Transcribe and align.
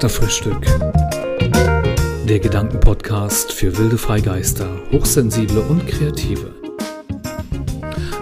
Theaterfrühstück. 0.00 0.64
Der 2.26 2.38
Gedankenpodcast 2.38 3.52
für 3.52 3.76
wilde 3.76 3.98
Freigeister, 3.98 4.66
Hochsensible 4.92 5.60
und 5.60 5.86
Kreative. 5.86 6.54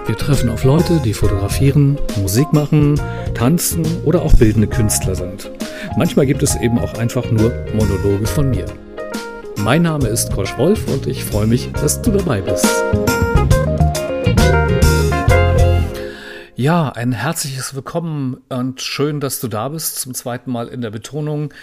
Wir 0.06 0.16
treffen 0.16 0.50
auf 0.50 0.64
Leute, 0.64 1.00
die 1.04 1.14
fotografieren, 1.14 1.96
Musik 2.20 2.52
machen, 2.52 3.00
tanzen 3.32 3.86
oder 4.04 4.22
auch 4.22 4.34
bildende 4.34 4.66
Künstler 4.66 5.14
sind. 5.14 5.52
Manchmal 5.96 6.26
gibt 6.26 6.42
es 6.42 6.56
eben 6.56 6.80
auch 6.80 6.94
einfach 6.94 7.30
nur 7.30 7.52
Monologe 7.76 8.26
von 8.26 8.50
mir. 8.50 8.66
Mein 9.58 9.82
Name 9.82 10.08
ist 10.08 10.32
Kosch 10.32 10.58
Wolf 10.58 10.80
und 10.88 11.06
ich 11.06 11.24
freue 11.24 11.46
mich, 11.46 11.70
dass 11.74 12.02
du 12.02 12.10
dabei 12.10 12.40
bist. 12.40 12.66
Ja, 16.60 16.88
ein 16.88 17.12
herzliches 17.12 17.76
Willkommen 17.76 18.38
und 18.48 18.82
schön, 18.82 19.20
dass 19.20 19.38
du 19.38 19.46
da 19.46 19.68
bist 19.68 20.00
zum 20.00 20.12
zweiten 20.12 20.50
Mal 20.50 20.66
in 20.66 20.80
der 20.80 20.90
Betonung. 20.90 21.54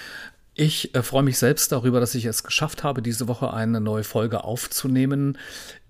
Ich 0.54 0.96
äh, 0.96 1.04
freue 1.04 1.24
mich 1.24 1.38
selbst 1.38 1.74
darüber, 1.74 2.00
dass 2.00 2.16
ich 2.16 2.24
es 2.24 2.46
geschafft 2.46 2.86
habe, 2.86 3.02
diese 3.02 3.28
Woche 3.28 3.54
eine 3.54 3.82
neue 3.82 4.06
Folge 4.06 4.46
aufzunehmen. 4.46 5.38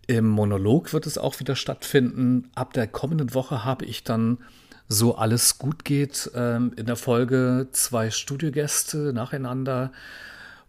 Im 0.08 0.28
Monolog 0.28 0.92
wird 0.92 1.06
es 1.06 1.20
auch 1.20 1.40
wieder 1.40 1.56
stattfinden. 1.56 2.50
Ab 2.56 2.74
der 2.74 2.88
kommenden 2.88 3.36
Woche 3.36 3.64
habe 3.64 3.86
ich 3.86 4.04
dann 4.04 4.40
so 4.88 5.16
alles 5.16 5.60
gut 5.60 5.86
geht 5.86 6.32
ähm, 6.34 6.74
in 6.76 6.88
der 6.88 6.96
Folge 6.96 7.68
zwei 7.74 8.10
Studiogäste 8.10 9.14
nacheinander 9.14 9.92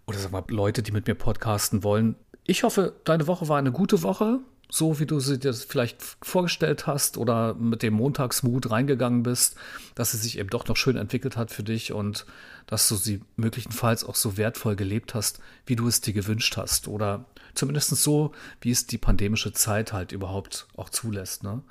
oder 0.06 0.18
sagen 0.18 0.34
wir 0.34 0.44
Leute, 0.54 0.82
die 0.82 0.92
mit 0.92 1.06
mir 1.06 1.14
podcasten 1.14 1.82
wollen. 1.82 2.16
Ich 2.44 2.64
hoffe, 2.64 2.92
deine 3.04 3.28
Woche 3.28 3.48
war 3.48 3.56
eine 3.56 3.72
gute 3.72 4.02
Woche 4.02 4.40
so 4.68 4.98
wie 4.98 5.06
du 5.06 5.20
sie 5.20 5.38
dir 5.38 5.54
vielleicht 5.54 6.02
vorgestellt 6.22 6.86
hast 6.86 7.18
oder 7.18 7.54
mit 7.54 7.82
dem 7.82 7.94
Montagsmut 7.94 8.70
reingegangen 8.70 9.22
bist, 9.22 9.56
dass 9.94 10.12
sie 10.12 10.18
sich 10.18 10.38
eben 10.38 10.50
doch 10.50 10.66
noch 10.66 10.76
schön 10.76 10.96
entwickelt 10.96 11.36
hat 11.36 11.50
für 11.50 11.62
dich 11.62 11.92
und 11.92 12.26
dass 12.66 12.88
du 12.88 12.96
sie 12.96 13.20
möglicherweise 13.36 14.08
auch 14.08 14.16
so 14.16 14.36
wertvoll 14.36 14.74
gelebt 14.74 15.14
hast, 15.14 15.40
wie 15.66 15.76
du 15.76 15.86
es 15.86 16.00
dir 16.00 16.12
gewünscht 16.12 16.56
hast 16.56 16.88
oder 16.88 17.24
zumindest 17.54 17.90
so, 17.96 18.32
wie 18.60 18.70
es 18.70 18.86
die 18.86 18.98
pandemische 18.98 19.52
Zeit 19.52 19.92
halt 19.92 20.12
überhaupt 20.12 20.66
auch 20.76 20.90
zulässt. 20.90 21.44
Ne? 21.44 21.62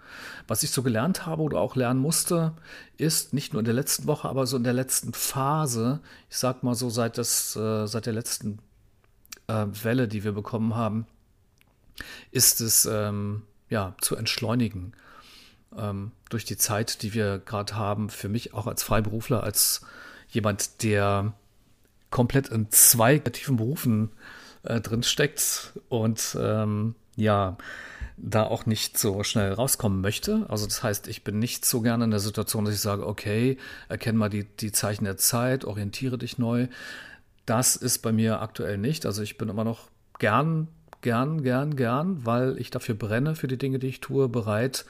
Was 0.48 0.64
ich 0.64 0.72
so 0.72 0.82
gelernt 0.82 1.26
habe 1.26 1.42
oder 1.42 1.60
auch 1.60 1.76
lernen 1.76 2.00
musste, 2.00 2.54
ist 2.98 3.34
nicht 3.34 3.54
nur 3.54 3.60
in 3.60 3.66
der 3.66 3.74
letzten 3.74 4.08
Woche, 4.08 4.30
aber 4.30 4.48
so 4.48 4.56
in 4.58 4.64
der 4.64 4.74
letzten 4.74 5.14
Phase, 5.14 6.00
ich 6.30 6.38
sag 6.38 6.64
mal 6.64 6.76
so 6.76 6.90
seit, 6.90 7.18
das, 7.18 7.56
äh, 7.58 7.88
seit 7.88 8.06
der 8.06 8.14
letzten 8.14 8.60
äh, 9.48 9.66
Welle, 9.84 10.08
die 10.08 10.24
wir 10.24 10.32
bekommen 10.32 10.76
haben, 10.76 11.06
ist 12.32 12.62
es 12.62 12.86
ähm, 12.86 13.44
ja 13.70 13.96
zu 14.02 14.16
entschleunigen 14.16 14.94
ähm, 15.78 16.12
durch 16.30 16.46
die 16.46 16.58
Zeit, 16.58 17.02
die 17.02 17.14
wir 17.14 17.40
gerade 17.40 17.76
haben. 17.76 18.10
Für 18.10 18.30
mich 18.30 18.54
auch 18.54 18.68
als 18.68 18.84
Freiberufler, 18.84 19.44
als 19.44 19.82
jemand, 20.30 20.84
der 20.84 21.34
komplett 22.10 22.50
in 22.50 22.70
zwei 22.72 23.20
kreativen 23.20 23.58
Berufen 23.58 24.12
äh, 24.64 24.82
drin 24.82 25.04
steckt 25.04 25.74
und 25.90 26.38
ähm, 26.40 26.96
ja, 27.16 27.58
da 28.18 28.44
auch 28.44 28.66
nicht 28.66 28.98
so 28.98 29.24
schnell 29.24 29.52
rauskommen 29.52 30.02
möchte. 30.02 30.46
Also 30.50 30.66
das 30.66 30.84
heißt, 30.84 31.08
ich 31.08 31.24
bin 31.24 31.40
nicht 31.40 31.66
so 31.66 31.82
gerne 31.82 32.06
in 32.06 32.12
der 32.12 32.20
Situation, 32.20 32.66
dass 32.66 32.74
ich 32.74 32.82
sage, 32.82 33.06
okay, 33.06 33.58
erkenne 33.90 34.18
mal 34.18 34.30
die, 34.30 34.46
die 34.46 34.72
Zeichen 34.72 35.04
der 35.04 35.18
Zeit, 35.18 35.66
orientiere 35.66 36.18
dich 36.18 36.38
neu. 36.38 36.68
Das 37.46 37.76
ist 37.76 38.00
bei 38.00 38.12
mir 38.12 38.42
aktuell 38.42 38.78
nicht. 38.78 39.06
Also 39.06 39.22
ich 39.22 39.38
bin 39.38 39.50
immer 39.50 39.64
noch 39.64 39.90
gern 40.18 40.70
gern, 41.06 41.44
gern, 41.44 41.76
gern, 41.76 42.26
weil 42.26 42.58
ich 42.58 42.72
dafür 42.72 42.96
brenne, 42.96 43.36
für 43.36 43.48
die 43.48 43.60
Dinge, 43.60 43.78
die 43.78 43.90
ich 43.90 44.02
tue, 44.02 44.28
bereit, 44.28 44.86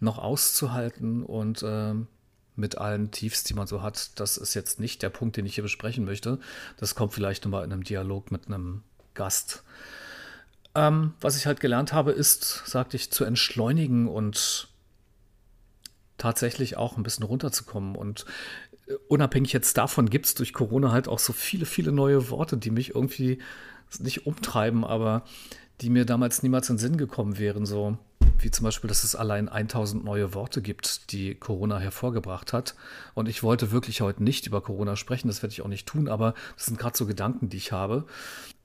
noch 0.00 0.18
auszuhalten 0.18 1.22
und 1.22 1.62
äh, 1.62 1.94
mit 2.56 2.76
allen 2.76 3.10
Tiefs, 3.10 3.42
die 3.42 3.54
man 3.54 3.66
so 3.66 3.80
hat. 3.80 4.20
Das 4.20 4.36
ist 4.36 4.52
jetzt 4.52 4.80
nicht 4.80 5.02
der 5.02 5.08
Punkt, 5.08 5.38
den 5.38 5.46
ich 5.46 5.54
hier 5.54 5.64
besprechen 5.64 6.04
möchte. 6.04 6.38
Das 6.76 6.94
kommt 6.94 7.14
vielleicht 7.14 7.46
nochmal 7.46 7.64
in 7.64 7.72
einem 7.72 7.84
Dialog 7.84 8.30
mit 8.30 8.48
einem 8.48 8.82
Gast. 9.14 9.64
Ähm, 10.74 11.14
was 11.22 11.38
ich 11.38 11.46
halt 11.46 11.60
gelernt 11.60 11.94
habe, 11.94 12.12
ist, 12.12 12.66
sagte 12.66 12.98
ich, 12.98 13.10
zu 13.10 13.24
entschleunigen 13.24 14.08
und 14.08 14.68
tatsächlich 16.18 16.76
auch 16.76 16.98
ein 16.98 17.02
bisschen 17.02 17.24
runterzukommen. 17.24 17.96
Und 17.96 18.26
äh, 18.88 18.92
unabhängig 19.08 19.54
jetzt 19.54 19.78
davon 19.78 20.10
gibt 20.10 20.26
es 20.26 20.34
durch 20.34 20.52
Corona 20.52 20.92
halt 20.92 21.08
auch 21.08 21.18
so 21.18 21.32
viele, 21.32 21.64
viele 21.64 21.92
neue 21.92 22.28
Worte, 22.28 22.58
die 22.58 22.70
mich 22.70 22.94
irgendwie 22.94 23.38
nicht 23.98 24.26
umtreiben, 24.26 24.84
aber 24.84 25.22
die 25.80 25.90
mir 25.90 26.04
damals 26.04 26.42
niemals 26.42 26.70
in 26.70 26.76
den 26.76 26.80
Sinn 26.80 26.96
gekommen 26.96 27.38
wären, 27.38 27.66
so 27.66 27.98
wie 28.38 28.50
zum 28.50 28.64
Beispiel, 28.64 28.88
dass 28.88 29.04
es 29.04 29.14
allein 29.14 29.48
1000 29.48 30.04
neue 30.04 30.34
Worte 30.34 30.62
gibt, 30.62 31.12
die 31.12 31.34
Corona 31.34 31.78
hervorgebracht 31.78 32.52
hat. 32.52 32.74
Und 33.14 33.28
ich 33.28 33.42
wollte 33.42 33.72
wirklich 33.72 34.00
heute 34.00 34.22
nicht 34.22 34.46
über 34.46 34.60
Corona 34.60 34.96
sprechen, 34.96 35.28
das 35.28 35.42
werde 35.42 35.52
ich 35.52 35.62
auch 35.62 35.68
nicht 35.68 35.86
tun, 35.86 36.08
aber 36.08 36.34
das 36.56 36.66
sind 36.66 36.78
gerade 36.78 36.96
so 36.96 37.06
Gedanken, 37.06 37.48
die 37.48 37.56
ich 37.56 37.72
habe, 37.72 38.04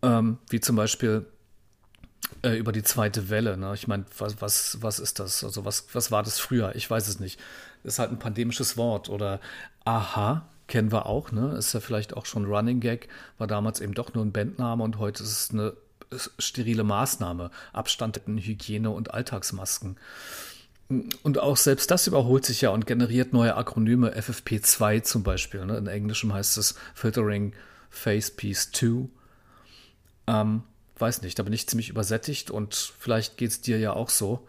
ähm, 0.02 0.38
wie 0.50 0.60
zum 0.60 0.76
Beispiel 0.76 1.26
äh, 2.44 2.58
über 2.58 2.72
die 2.72 2.84
zweite 2.84 3.30
Welle. 3.30 3.58
Ne? 3.58 3.74
Ich 3.74 3.88
meine, 3.88 4.06
was, 4.18 4.42
was, 4.42 4.78
was 4.82 5.00
ist 5.00 5.20
das? 5.20 5.44
Also 5.44 5.66
was, 5.66 5.88
was 5.94 6.12
war 6.12 6.24
das 6.24 6.40
früher? 6.40 6.76
Ich 6.76 6.90
weiß 6.90 7.08
es 7.08 7.20
nicht. 7.20 7.40
Ist 7.84 8.00
halt 8.00 8.12
ein 8.12 8.20
pandemisches 8.20 8.78
Wort 8.78 9.10
oder 9.10 9.40
aha, 9.86 10.48
kennen 10.72 10.92
wir 10.92 11.06
auch, 11.06 11.34
ne? 11.34 11.54
Ist 11.58 11.74
ja 11.74 11.82
vielleicht 11.82 12.16
auch 12.16 12.26
schon 12.26 12.46
Running 12.46 12.80
Gag, 12.80 13.10
war 13.38 13.46
damals 13.46 13.82
eben 13.82 13.94
doch 13.94 14.14
nur 14.14 14.24
ein 14.24 14.32
Bandname 14.32 14.82
und 14.82 15.00
heute 15.00 15.22
ist 15.22 15.30
es 15.30 15.52
eine 15.52 15.74
sterile 16.40 16.86
Maßnahme. 16.86 17.52
Abstand, 17.74 18.22
Hygiene 18.26 18.90
und 18.90 19.14
Alltagsmasken. 19.14 19.98
Und 21.24 21.40
auch 21.40 21.58
selbst 21.58 21.92
das 21.92 22.08
überholt 22.08 22.46
sich 22.46 22.62
ja 22.62 22.70
und 22.70 22.88
generiert 22.88 23.34
neue 23.34 23.56
Akronyme, 23.56 24.18
FFP2 24.18 25.04
zum 25.04 25.24
Beispiel. 25.24 25.66
Ne? 25.66 25.78
In 25.78 25.88
Englischem 25.88 26.34
heißt 26.34 26.58
es 26.58 26.76
Filtering 26.96 27.54
Face 27.90 28.32
Piece 28.32 28.72
2. 28.72 29.10
Ähm, 30.28 30.64
weiß 30.98 31.22
nicht, 31.22 31.38
da 31.38 31.44
bin 31.44 31.54
ich 31.54 31.68
ziemlich 31.68 31.90
übersättigt 31.90 32.50
und 32.50 32.94
vielleicht 32.98 33.38
geht 33.38 33.52
es 33.52 33.62
dir 33.62 33.78
ja 33.78 33.92
auch 33.92 34.10
so. 34.10 34.48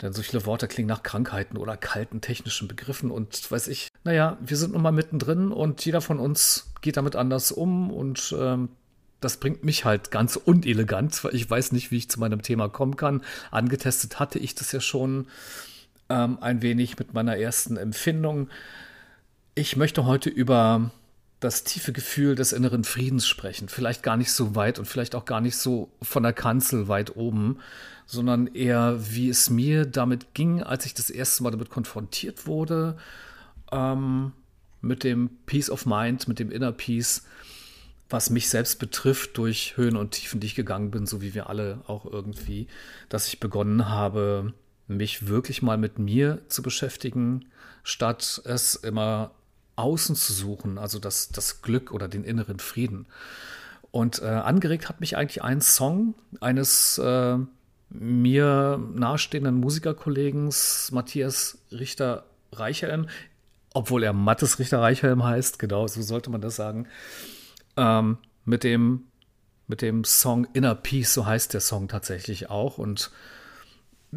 Denn 0.00 0.14
so 0.14 0.22
viele 0.22 0.46
Worte 0.46 0.66
klingen 0.66 0.88
nach 0.88 1.02
Krankheiten 1.02 1.58
oder 1.58 1.76
kalten 1.76 2.22
technischen 2.22 2.68
Begriffen 2.68 3.10
und 3.10 3.50
weiß 3.50 3.68
ich. 3.68 3.91
Naja, 4.04 4.36
wir 4.40 4.56
sind 4.56 4.72
nun 4.72 4.82
mal 4.82 4.92
mittendrin 4.92 5.52
und 5.52 5.84
jeder 5.84 6.00
von 6.00 6.18
uns 6.18 6.72
geht 6.80 6.96
damit 6.96 7.14
anders 7.14 7.52
um 7.52 7.90
und 7.90 8.34
ähm, 8.38 8.68
das 9.20 9.36
bringt 9.36 9.64
mich 9.64 9.84
halt 9.84 10.10
ganz 10.10 10.36
unelegant, 10.36 11.22
weil 11.22 11.34
ich 11.34 11.48
weiß 11.48 11.72
nicht, 11.72 11.90
wie 11.90 11.98
ich 11.98 12.10
zu 12.10 12.18
meinem 12.18 12.42
Thema 12.42 12.68
kommen 12.68 12.96
kann. 12.96 13.22
Angetestet 13.52 14.18
hatte 14.18 14.38
ich 14.38 14.54
das 14.54 14.72
ja 14.72 14.80
schon 14.80 15.28
ähm, 16.08 16.38
ein 16.40 16.62
wenig 16.62 16.98
mit 16.98 17.14
meiner 17.14 17.36
ersten 17.36 17.76
Empfindung. 17.76 18.48
Ich 19.54 19.76
möchte 19.76 20.04
heute 20.04 20.28
über 20.30 20.90
das 21.38 21.64
tiefe 21.64 21.92
Gefühl 21.92 22.34
des 22.34 22.52
inneren 22.52 22.84
Friedens 22.84 23.26
sprechen. 23.26 23.68
Vielleicht 23.68 24.02
gar 24.02 24.16
nicht 24.16 24.32
so 24.32 24.54
weit 24.54 24.78
und 24.78 24.86
vielleicht 24.86 25.14
auch 25.14 25.24
gar 25.24 25.40
nicht 25.40 25.56
so 25.56 25.90
von 26.00 26.22
der 26.22 26.32
Kanzel 26.32 26.88
weit 26.88 27.16
oben, 27.16 27.58
sondern 28.06 28.46
eher, 28.48 28.96
wie 29.10 29.28
es 29.28 29.50
mir 29.50 29.86
damit 29.86 30.34
ging, 30.34 30.62
als 30.62 30.86
ich 30.86 30.94
das 30.94 31.10
erste 31.10 31.42
Mal 31.42 31.50
damit 31.50 31.70
konfrontiert 31.70 32.46
wurde, 32.46 32.96
ähm, 33.72 34.32
mit 34.80 35.04
dem 35.04 35.30
Peace 35.46 35.70
of 35.70 35.86
Mind, 35.86 36.28
mit 36.28 36.38
dem 36.38 36.50
Inner 36.50 36.72
Peace, 36.72 37.24
was 38.10 38.30
mich 38.30 38.48
selbst 38.48 38.78
betrifft, 38.78 39.38
durch 39.38 39.76
Höhen 39.76 39.96
und 39.96 40.10
Tiefen, 40.12 40.40
die 40.40 40.46
ich 40.46 40.54
gegangen 40.54 40.90
bin, 40.90 41.06
so 41.06 41.22
wie 41.22 41.34
wir 41.34 41.48
alle 41.48 41.80
auch 41.86 42.04
irgendwie, 42.04 42.66
dass 43.08 43.26
ich 43.28 43.40
begonnen 43.40 43.88
habe, 43.88 44.52
mich 44.86 45.28
wirklich 45.28 45.62
mal 45.62 45.78
mit 45.78 45.98
mir 45.98 46.40
zu 46.48 46.62
beschäftigen, 46.62 47.46
statt 47.82 48.42
es 48.44 48.74
immer 48.74 49.32
außen 49.76 50.14
zu 50.14 50.32
suchen, 50.32 50.78
also 50.78 50.98
das, 50.98 51.30
das 51.30 51.62
Glück 51.62 51.92
oder 51.92 52.08
den 52.08 52.24
inneren 52.24 52.58
Frieden. 52.58 53.06
Und 53.90 54.22
äh, 54.22 54.26
angeregt 54.26 54.88
hat 54.88 55.00
mich 55.00 55.16
eigentlich 55.16 55.42
ein 55.42 55.60
Song 55.60 56.14
eines 56.40 56.98
äh, 56.98 57.38
mir 57.90 58.80
nahestehenden 58.94 59.56
Musikerkollegen 59.56 60.50
Matthias 60.90 61.58
Richter-Reichhelm, 61.70 63.08
obwohl 63.74 64.02
er 64.02 64.12
Mattes 64.12 64.58
Richter-Reichhelm 64.58 65.24
heißt, 65.24 65.58
genau, 65.58 65.86
so 65.86 66.02
sollte 66.02 66.30
man 66.30 66.40
das 66.40 66.56
sagen, 66.56 66.88
ähm, 67.76 68.18
mit 68.44 68.64
dem 68.64 69.04
mit 69.68 69.80
dem 69.80 70.04
Song 70.04 70.46
Inner 70.52 70.74
Peace, 70.74 71.14
so 71.14 71.24
heißt 71.24 71.54
der 71.54 71.60
Song 71.60 71.88
tatsächlich 71.88 72.50
auch. 72.50 72.76
Und 72.76 73.10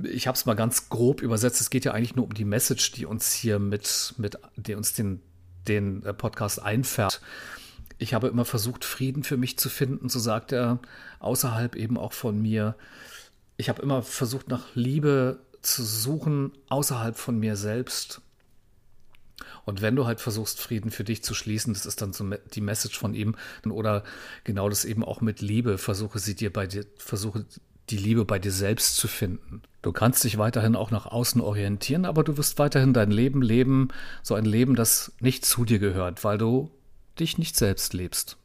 ich 0.04 0.28
habe 0.28 0.36
es 0.36 0.46
mal 0.46 0.56
ganz 0.56 0.90
grob 0.90 1.22
übersetzt. 1.22 1.62
Es 1.62 1.70
geht 1.70 1.86
ja 1.86 1.94
eigentlich 1.94 2.16
nur 2.16 2.26
um 2.26 2.34
die 2.34 2.44
Message, 2.44 2.92
die 2.92 3.06
uns 3.06 3.32
hier 3.32 3.60
mit, 3.60 4.16
mit 4.18 4.38
die 4.58 4.76
uns 4.76 4.94
den, 4.94 5.22
den 5.68 6.04
äh, 6.04 6.14
Podcast 6.14 6.62
einfährt. 6.62 7.22
Ich 8.00 8.14
habe 8.14 8.28
immer 8.28 8.44
versucht, 8.44 8.84
Frieden 8.84 9.24
für 9.24 9.38
mich 9.38 9.58
zu 9.58 9.70
finden, 9.70 10.10
so 10.10 10.20
sagt 10.20 10.52
er, 10.52 10.80
außerhalb 11.20 11.78
eben 11.78 11.98
auch 11.98 12.12
von 12.12 12.42
mir 12.42 12.76
ich 13.58 13.70
habe 13.70 13.82
immer 13.82 14.02
versucht, 14.02 14.50
nach 14.50 14.68
Liebe 14.76 15.40
zu 15.62 15.84
suchen 15.84 16.52
außerhalb 16.70 17.18
von 17.18 17.40
mir 17.40 17.56
selbst. 17.56 18.22
Und 19.66 19.82
wenn 19.82 19.96
du 19.96 20.06
halt 20.06 20.22
versuchst, 20.22 20.60
Frieden 20.60 20.92
für 20.92 21.04
dich 21.04 21.24
zu 21.24 21.34
schließen, 21.34 21.74
das 21.74 21.86
ist 21.86 22.02
dann 22.02 22.14
so 22.14 22.30
die 22.54 22.62
Message 22.62 22.98
von 22.98 23.14
ihm, 23.14 23.36
oder 23.68 24.04
genau 24.44 24.70
das 24.70 24.86
eben 24.86 25.04
auch 25.04 25.22
mit 25.22 25.42
Liebe, 25.42 25.78
versuche 25.78 26.20
sie 26.20 26.36
dir 26.36 26.52
bei 26.52 26.68
dir, 26.68 26.86
versuche 26.98 27.46
die 27.90 27.98
Liebe 27.98 28.26
bei 28.26 28.40
dir 28.40 28.52
selbst 28.52 28.98
zu 28.98 29.08
finden. 29.08 29.62
Du 29.82 29.92
kannst 29.92 30.24
dich 30.24 30.38
weiterhin 30.38 30.76
auch 30.76 30.90
nach 30.90 31.06
außen 31.06 31.42
orientieren, 31.42 32.06
aber 32.06 32.24
du 32.24 32.38
wirst 32.38 32.58
weiterhin 32.58 32.94
dein 32.94 33.12
Leben 33.12 33.42
leben, 33.42 33.90
so 34.24 34.34
ein 34.34 34.46
Leben, 34.46 34.76
das 34.76 35.14
nicht 35.20 35.46
zu 35.46 35.66
dir 35.66 35.80
gehört, 35.80 36.24
weil 36.24 36.38
du 36.38 36.72
dich 37.20 37.38
nicht 37.38 37.56
selbst 37.56 37.94
lebst. 37.94 38.38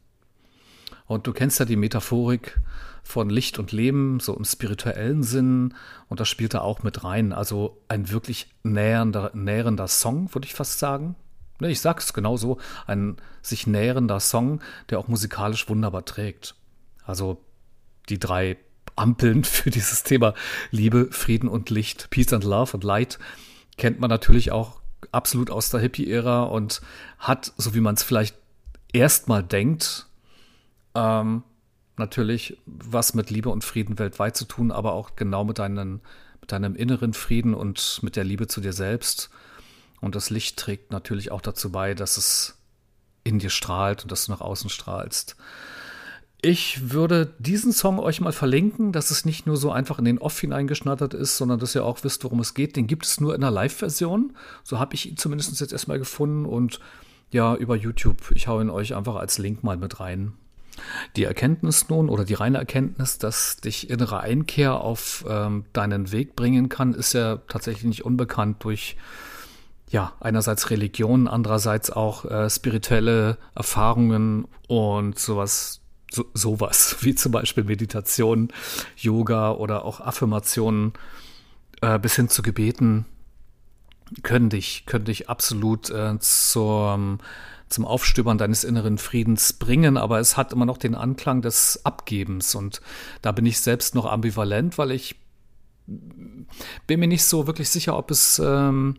Und 1.07 1.25
du 1.27 1.33
kennst 1.33 1.59
ja 1.59 1.65
die 1.65 1.75
Metaphorik 1.75 2.59
von 3.03 3.29
Licht 3.29 3.59
und 3.59 3.71
Leben, 3.71 4.19
so 4.19 4.35
im 4.35 4.45
spirituellen 4.45 5.23
Sinn, 5.23 5.73
und 6.07 6.19
das 6.19 6.29
spielt 6.29 6.53
da 6.53 6.61
auch 6.61 6.83
mit 6.83 7.03
rein. 7.03 7.33
Also 7.33 7.81
ein 7.87 8.09
wirklich 8.09 8.47
nähernder, 8.63 9.31
nähernder 9.33 9.87
Song, 9.87 10.33
würde 10.33 10.47
ich 10.47 10.53
fast 10.53 10.79
sagen. 10.79 11.15
Ne, 11.59 11.69
ich 11.69 11.81
sag's 11.81 12.13
genau 12.13 12.37
so, 12.37 12.57
ein 12.87 13.17
sich 13.41 13.67
nähernder 13.67 14.19
Song, 14.19 14.61
der 14.89 14.99
auch 14.99 15.07
musikalisch 15.07 15.69
wunderbar 15.69 16.05
trägt. 16.05 16.55
Also 17.05 17.43
die 18.09 18.19
drei 18.19 18.57
Ampeln 18.95 19.43
für 19.45 19.69
dieses 19.69 20.03
Thema 20.03 20.33
Liebe, 20.71 21.09
Frieden 21.11 21.49
und 21.49 21.69
Licht, 21.69 22.09
Peace 22.09 22.33
and 22.33 22.43
Love 22.43 22.73
und 22.73 22.83
Light 22.83 23.19
kennt 23.77 23.99
man 23.99 24.09
natürlich 24.09 24.51
auch 24.51 24.81
absolut 25.11 25.49
aus 25.49 25.69
der 25.69 25.79
Hippie-Ära 25.79 26.43
und 26.43 26.81
hat, 27.17 27.53
so 27.57 27.73
wie 27.73 27.79
man 27.79 27.95
es 27.95 28.03
vielleicht 28.03 28.35
erstmal 28.93 29.43
denkt, 29.43 30.07
ähm, 30.95 31.43
natürlich 31.97 32.57
was 32.65 33.13
mit 33.13 33.29
Liebe 33.29 33.49
und 33.49 33.63
Frieden 33.63 33.99
weltweit 33.99 34.35
zu 34.35 34.45
tun, 34.45 34.71
aber 34.71 34.93
auch 34.93 35.15
genau 35.15 35.43
mit, 35.43 35.59
deinen, 35.59 36.01
mit 36.39 36.51
deinem 36.51 36.75
inneren 36.75 37.13
Frieden 37.13 37.53
und 37.53 37.99
mit 38.01 38.15
der 38.15 38.23
Liebe 38.23 38.47
zu 38.47 38.61
dir 38.61 38.73
selbst. 38.73 39.29
Und 39.99 40.15
das 40.15 40.29
Licht 40.29 40.57
trägt 40.57 40.91
natürlich 40.91 41.31
auch 41.31 41.41
dazu 41.41 41.71
bei, 41.71 41.93
dass 41.93 42.17
es 42.17 42.57
in 43.23 43.39
dir 43.39 43.51
strahlt 43.51 44.03
und 44.03 44.11
dass 44.11 44.25
du 44.25 44.31
nach 44.31 44.41
außen 44.41 44.69
strahlst. 44.69 45.35
Ich 46.43 46.91
würde 46.91 47.35
diesen 47.37 47.71
Song 47.71 47.99
euch 47.99 48.19
mal 48.19 48.31
verlinken, 48.31 48.91
dass 48.91 49.11
es 49.11 49.25
nicht 49.25 49.45
nur 49.45 49.57
so 49.57 49.71
einfach 49.71 49.99
in 49.99 50.05
den 50.05 50.17
Off 50.17 50.39
hineingeschnattert 50.39 51.13
ist, 51.13 51.37
sondern 51.37 51.59
dass 51.59 51.75
ihr 51.75 51.85
auch 51.85 52.03
wisst, 52.03 52.23
worum 52.23 52.39
es 52.39 52.55
geht. 52.55 52.75
Den 52.75 52.87
gibt 52.87 53.05
es 53.05 53.21
nur 53.21 53.35
in 53.35 53.41
der 53.41 53.51
Live-Version. 53.51 54.35
So 54.63 54.79
habe 54.79 54.95
ich 54.95 55.07
ihn 55.07 55.17
zumindest 55.17 55.59
jetzt 55.61 55.71
erstmal 55.71 55.99
gefunden 55.99 56.47
und 56.47 56.79
ja, 57.29 57.55
über 57.55 57.75
YouTube. 57.75 58.31
Ich 58.33 58.47
haue 58.47 58.63
ihn 58.63 58.71
euch 58.71 58.95
einfach 58.95 59.15
als 59.15 59.37
Link 59.37 59.63
mal 59.63 59.77
mit 59.77 59.99
rein. 59.99 60.33
Die 61.15 61.23
Erkenntnis 61.23 61.89
nun 61.89 62.09
oder 62.09 62.25
die 62.25 62.33
reine 62.33 62.57
Erkenntnis, 62.57 63.17
dass 63.17 63.57
dich 63.57 63.89
innere 63.89 64.19
Einkehr 64.19 64.75
auf 64.75 65.25
ähm, 65.27 65.65
deinen 65.73 66.11
Weg 66.11 66.35
bringen 66.35 66.69
kann, 66.69 66.93
ist 66.93 67.13
ja 67.13 67.37
tatsächlich 67.47 67.85
nicht 67.85 68.05
unbekannt 68.05 68.63
durch 68.63 68.97
ja, 69.89 70.13
einerseits 70.21 70.69
Religion, 70.69 71.27
andererseits 71.27 71.89
auch 71.89 72.23
äh, 72.25 72.49
spirituelle 72.49 73.37
Erfahrungen 73.55 74.47
und 74.67 75.19
sowas 75.19 75.81
so, 76.11 76.25
sowas, 76.33 76.97
wie 77.01 77.15
zum 77.15 77.31
Beispiel 77.31 77.63
Meditation, 77.63 78.49
Yoga 78.97 79.51
oder 79.51 79.85
auch 79.85 79.99
Affirmationen 79.99 80.93
äh, 81.81 81.97
bis 81.99 82.15
hin 82.15 82.29
zu 82.29 82.41
Gebeten, 82.41 83.05
können 84.23 84.49
dich, 84.49 84.85
können 84.85 85.05
dich 85.05 85.29
absolut 85.29 85.89
äh, 85.89 86.19
zum, 86.19 87.19
zum 87.71 87.85
Aufstöbern 87.85 88.37
deines 88.37 88.63
inneren 88.63 88.97
Friedens 88.97 89.53
bringen, 89.53 89.97
aber 89.97 90.19
es 90.19 90.37
hat 90.37 90.53
immer 90.53 90.65
noch 90.65 90.77
den 90.77 90.95
Anklang 90.95 91.41
des 91.41 91.85
Abgebens 91.85 92.55
und 92.55 92.81
da 93.21 93.31
bin 93.31 93.45
ich 93.45 93.59
selbst 93.59 93.95
noch 93.95 94.05
ambivalent, 94.05 94.77
weil 94.77 94.91
ich 94.91 95.15
bin 96.87 96.99
mir 96.99 97.07
nicht 97.07 97.25
so 97.25 97.47
wirklich 97.47 97.69
sicher, 97.69 97.97
ob 97.97 98.11
es 98.11 98.39
ähm, 98.43 98.97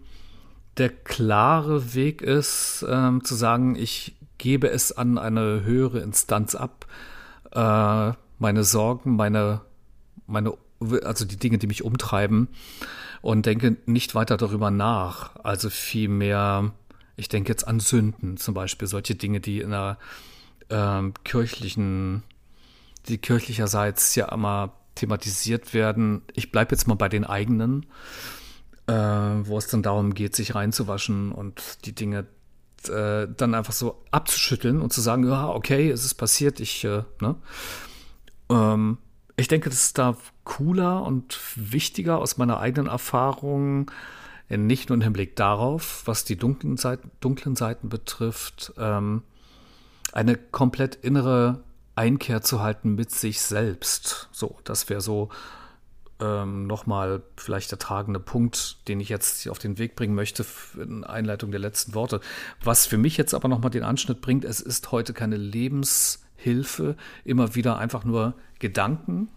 der 0.78 0.90
klare 0.90 1.94
Weg 1.94 2.22
ist, 2.22 2.84
ähm, 2.88 3.24
zu 3.24 3.34
sagen, 3.34 3.76
ich 3.76 4.16
gebe 4.38 4.68
es 4.68 4.92
an 4.92 5.18
eine 5.18 5.62
höhere 5.64 6.00
Instanz 6.00 6.54
ab, 6.54 6.86
äh, 7.52 8.12
meine 8.38 8.64
Sorgen, 8.64 9.16
meine, 9.16 9.60
meine, 10.26 10.54
also 11.04 11.24
die 11.24 11.36
Dinge, 11.36 11.58
die 11.58 11.66
mich 11.66 11.84
umtreiben 11.84 12.48
und 13.20 13.46
denke 13.46 13.76
nicht 13.86 14.14
weiter 14.14 14.36
darüber 14.36 14.70
nach. 14.70 15.36
Also 15.44 15.70
vielmehr, 15.70 16.72
ich 17.16 17.28
denke 17.28 17.50
jetzt 17.50 17.66
an 17.66 17.80
Sünden 17.80 18.36
zum 18.36 18.54
Beispiel, 18.54 18.88
solche 18.88 19.14
Dinge, 19.14 19.40
die 19.40 19.60
in 19.60 19.70
der 19.70 19.98
äh, 20.68 21.02
kirchlichen, 21.24 22.22
die 23.08 23.18
kirchlicherseits 23.18 24.14
ja 24.14 24.32
immer 24.32 24.72
thematisiert 24.94 25.74
werden. 25.74 26.22
Ich 26.34 26.52
bleibe 26.52 26.72
jetzt 26.72 26.86
mal 26.86 26.94
bei 26.94 27.08
den 27.08 27.24
eigenen, 27.24 27.86
äh, 28.86 28.92
wo 28.92 29.58
es 29.58 29.66
dann 29.66 29.82
darum 29.82 30.14
geht, 30.14 30.36
sich 30.36 30.54
reinzuwaschen 30.54 31.32
und 31.32 31.86
die 31.86 31.94
Dinge 31.94 32.26
äh, 32.88 33.28
dann 33.36 33.54
einfach 33.54 33.72
so 33.72 34.02
abzuschütteln 34.10 34.80
und 34.80 34.92
zu 34.92 35.00
sagen, 35.00 35.26
ja, 35.26 35.48
okay, 35.48 35.90
es 35.90 36.04
ist 36.04 36.14
passiert, 36.14 36.60
ich, 36.60 36.84
äh, 36.84 37.02
ne? 37.20 37.36
Ähm, 38.50 38.98
ich 39.36 39.48
denke, 39.48 39.70
das 39.70 39.84
ist 39.84 39.98
da 39.98 40.16
cooler 40.44 41.02
und 41.02 41.38
wichtiger 41.56 42.18
aus 42.18 42.36
meiner 42.36 42.60
eigenen 42.60 42.88
Erfahrung, 42.88 43.90
nicht 44.58 44.88
nur 44.88 44.96
im 44.96 45.02
Hinblick 45.02 45.36
darauf, 45.36 46.02
was 46.06 46.24
die 46.24 46.36
dunklen 46.36 46.76
Seiten, 46.76 47.10
dunklen 47.20 47.56
Seiten 47.56 47.88
betrifft, 47.88 48.72
ähm, 48.78 49.22
eine 50.12 50.36
komplett 50.36 50.96
innere 50.96 51.62
Einkehr 51.94 52.42
zu 52.42 52.62
halten 52.62 52.94
mit 52.94 53.10
sich 53.10 53.40
selbst. 53.40 54.28
So, 54.32 54.58
das 54.64 54.88
wäre 54.88 55.00
so 55.00 55.30
ähm, 56.20 56.66
nochmal 56.66 57.22
vielleicht 57.36 57.70
der 57.70 57.78
tragende 57.78 58.20
Punkt, 58.20 58.88
den 58.88 59.00
ich 59.00 59.08
jetzt 59.08 59.48
auf 59.48 59.58
den 59.58 59.78
Weg 59.78 59.96
bringen 59.96 60.14
möchte 60.14 60.44
in 60.80 61.04
Einleitung 61.04 61.50
der 61.50 61.60
letzten 61.60 61.94
Worte. 61.94 62.20
Was 62.62 62.86
für 62.86 62.98
mich 62.98 63.16
jetzt 63.16 63.34
aber 63.34 63.48
nochmal 63.48 63.70
den 63.70 63.82
Anschnitt 63.82 64.20
bringt, 64.20 64.44
es 64.44 64.60
ist 64.60 64.92
heute 64.92 65.12
keine 65.12 65.36
Lebenshilfe, 65.36 66.96
immer 67.24 67.54
wieder 67.54 67.78
einfach 67.78 68.04
nur 68.04 68.34
Gedanken, 68.58 69.28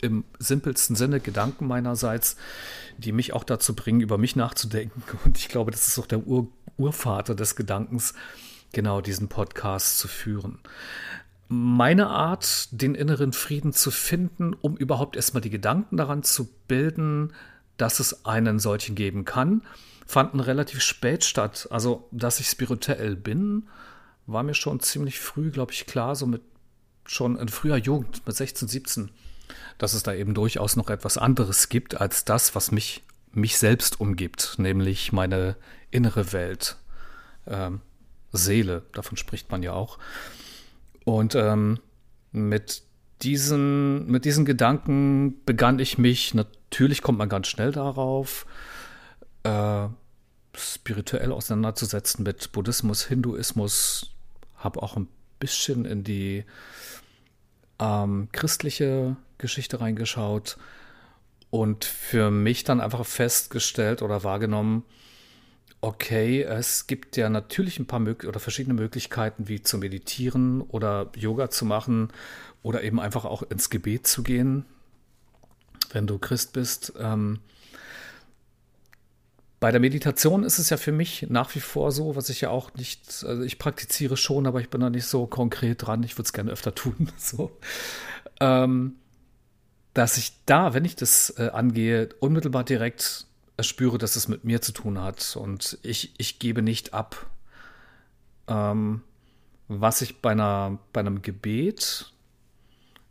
im 0.00 0.24
simpelsten 0.38 0.96
Sinne 0.96 1.20
Gedanken 1.20 1.66
meinerseits, 1.66 2.36
die 2.98 3.12
mich 3.12 3.32
auch 3.32 3.44
dazu 3.44 3.74
bringen, 3.74 4.00
über 4.00 4.18
mich 4.18 4.36
nachzudenken. 4.36 5.02
Und 5.24 5.38
ich 5.38 5.48
glaube, 5.48 5.70
das 5.70 5.86
ist 5.88 5.98
auch 5.98 6.06
der 6.06 6.26
Ur 6.26 6.48
Urvater 6.78 7.34
des 7.34 7.56
Gedankens, 7.56 8.12
genau 8.72 9.00
diesen 9.00 9.28
Podcast 9.28 9.98
zu 9.98 10.08
führen 10.08 10.58
meine 11.48 12.08
Art, 12.08 12.68
den 12.72 12.94
inneren 12.94 13.32
Frieden 13.32 13.72
zu 13.72 13.90
finden, 13.90 14.54
um 14.54 14.76
überhaupt 14.76 15.16
erstmal 15.16 15.40
die 15.40 15.50
Gedanken 15.50 15.96
daran 15.96 16.22
zu 16.22 16.48
bilden, 16.66 17.32
dass 17.76 18.00
es 18.00 18.24
einen 18.24 18.58
solchen 18.58 18.94
geben 18.94 19.24
kann, 19.24 19.62
fanden 20.06 20.40
relativ 20.40 20.82
spät 20.82 21.24
statt. 21.24 21.68
Also, 21.70 22.08
dass 22.10 22.40
ich 22.40 22.48
spirituell 22.48 23.16
bin, 23.16 23.68
war 24.26 24.42
mir 24.42 24.54
schon 24.54 24.80
ziemlich 24.80 25.20
früh, 25.20 25.50
glaube 25.50 25.72
ich, 25.72 25.86
klar, 25.86 26.16
so 26.16 26.26
mit 26.26 26.42
schon 27.04 27.36
in 27.36 27.48
früher 27.48 27.76
Jugend, 27.76 28.26
mit 28.26 28.34
16, 28.34 28.66
17, 28.66 29.10
dass 29.78 29.94
es 29.94 30.02
da 30.02 30.14
eben 30.14 30.34
durchaus 30.34 30.76
noch 30.76 30.90
etwas 30.90 31.18
anderes 31.18 31.68
gibt 31.68 32.00
als 32.00 32.24
das, 32.24 32.54
was 32.54 32.72
mich, 32.72 33.02
mich 33.32 33.58
selbst 33.58 34.00
umgibt, 34.00 34.54
nämlich 34.58 35.12
meine 35.12 35.56
innere 35.90 36.32
Welt, 36.32 36.76
ähm, 37.46 37.80
Seele, 38.32 38.82
davon 38.92 39.16
spricht 39.16 39.50
man 39.50 39.62
ja 39.62 39.72
auch. 39.72 39.98
Und 41.04 41.34
ähm, 41.34 41.78
mit 42.32 42.82
diesen, 43.22 44.06
mit 44.06 44.24
diesen 44.24 44.44
Gedanken 44.44 45.42
begann 45.44 45.78
ich 45.78 45.98
mich, 45.98 46.34
natürlich 46.34 47.02
kommt 47.02 47.18
man 47.18 47.28
ganz 47.28 47.48
schnell 47.48 47.72
darauf, 47.72 48.46
äh, 49.42 49.88
spirituell 50.54 51.32
auseinanderzusetzen 51.32 52.24
mit 52.24 52.52
Buddhismus, 52.52 53.04
Hinduismus, 53.04 54.14
habe 54.56 54.82
auch 54.82 54.96
ein 54.96 55.08
bisschen 55.38 55.84
in 55.84 56.02
die 56.02 56.44
ähm, 57.78 58.28
christliche 58.32 59.16
Geschichte 59.38 59.80
reingeschaut 59.80 60.56
und 61.50 61.84
für 61.84 62.30
mich 62.30 62.64
dann 62.64 62.80
einfach 62.80 63.04
festgestellt 63.06 64.02
oder 64.02 64.24
wahrgenommen, 64.24 64.84
Okay, 65.86 66.42
es 66.42 66.86
gibt 66.86 67.16
ja 67.16 67.28
natürlich 67.28 67.78
ein 67.78 67.86
paar 67.86 68.00
mög 68.00 68.24
oder 68.24 68.40
verschiedene 68.40 68.74
Möglichkeiten, 68.74 69.46
wie 69.46 69.62
zu 69.62 69.78
meditieren 69.78 70.62
oder 70.62 71.10
Yoga 71.14 71.50
zu 71.50 71.64
machen 71.64 72.08
oder 72.62 72.82
eben 72.82 72.98
einfach 72.98 73.24
auch 73.24 73.42
ins 73.42 73.70
Gebet 73.70 74.06
zu 74.06 74.22
gehen, 74.22 74.64
wenn 75.92 76.06
du 76.06 76.18
Christ 76.18 76.54
bist. 76.54 76.94
Ähm, 76.98 77.40
bei 79.60 79.70
der 79.70 79.80
Meditation 79.80 80.44
ist 80.44 80.58
es 80.58 80.70
ja 80.70 80.76
für 80.76 80.92
mich 80.92 81.26
nach 81.28 81.54
wie 81.54 81.60
vor 81.60 81.92
so, 81.92 82.16
was 82.16 82.30
ich 82.30 82.40
ja 82.40 82.50
auch 82.50 82.74
nicht, 82.74 83.24
also 83.24 83.42
ich 83.42 83.58
praktiziere 83.58 84.16
schon, 84.16 84.46
aber 84.46 84.60
ich 84.60 84.70
bin 84.70 84.80
da 84.80 84.90
nicht 84.90 85.06
so 85.06 85.26
konkret 85.26 85.86
dran. 85.86 86.02
Ich 86.02 86.14
würde 86.14 86.26
es 86.26 86.32
gerne 86.32 86.50
öfter 86.50 86.74
tun. 86.74 87.12
So. 87.16 87.56
Ähm, 88.40 88.96
dass 89.96 90.18
ich 90.18 90.34
da, 90.44 90.74
wenn 90.74 90.84
ich 90.84 90.94
das 90.94 91.30
äh, 91.38 91.48
angehe, 91.54 92.10
unmittelbar 92.20 92.64
direkt 92.64 93.26
spüre, 93.60 93.96
dass 93.96 94.14
es 94.14 94.28
mit 94.28 94.44
mir 94.44 94.60
zu 94.60 94.72
tun 94.72 95.00
hat. 95.00 95.36
Und 95.36 95.78
ich, 95.82 96.12
ich 96.18 96.38
gebe 96.38 96.60
nicht 96.60 96.92
ab, 96.92 97.30
ähm, 98.46 99.00
was 99.68 100.02
ich 100.02 100.20
bei, 100.20 100.32
einer, 100.32 100.78
bei 100.92 101.00
einem 101.00 101.22
Gebet 101.22 102.12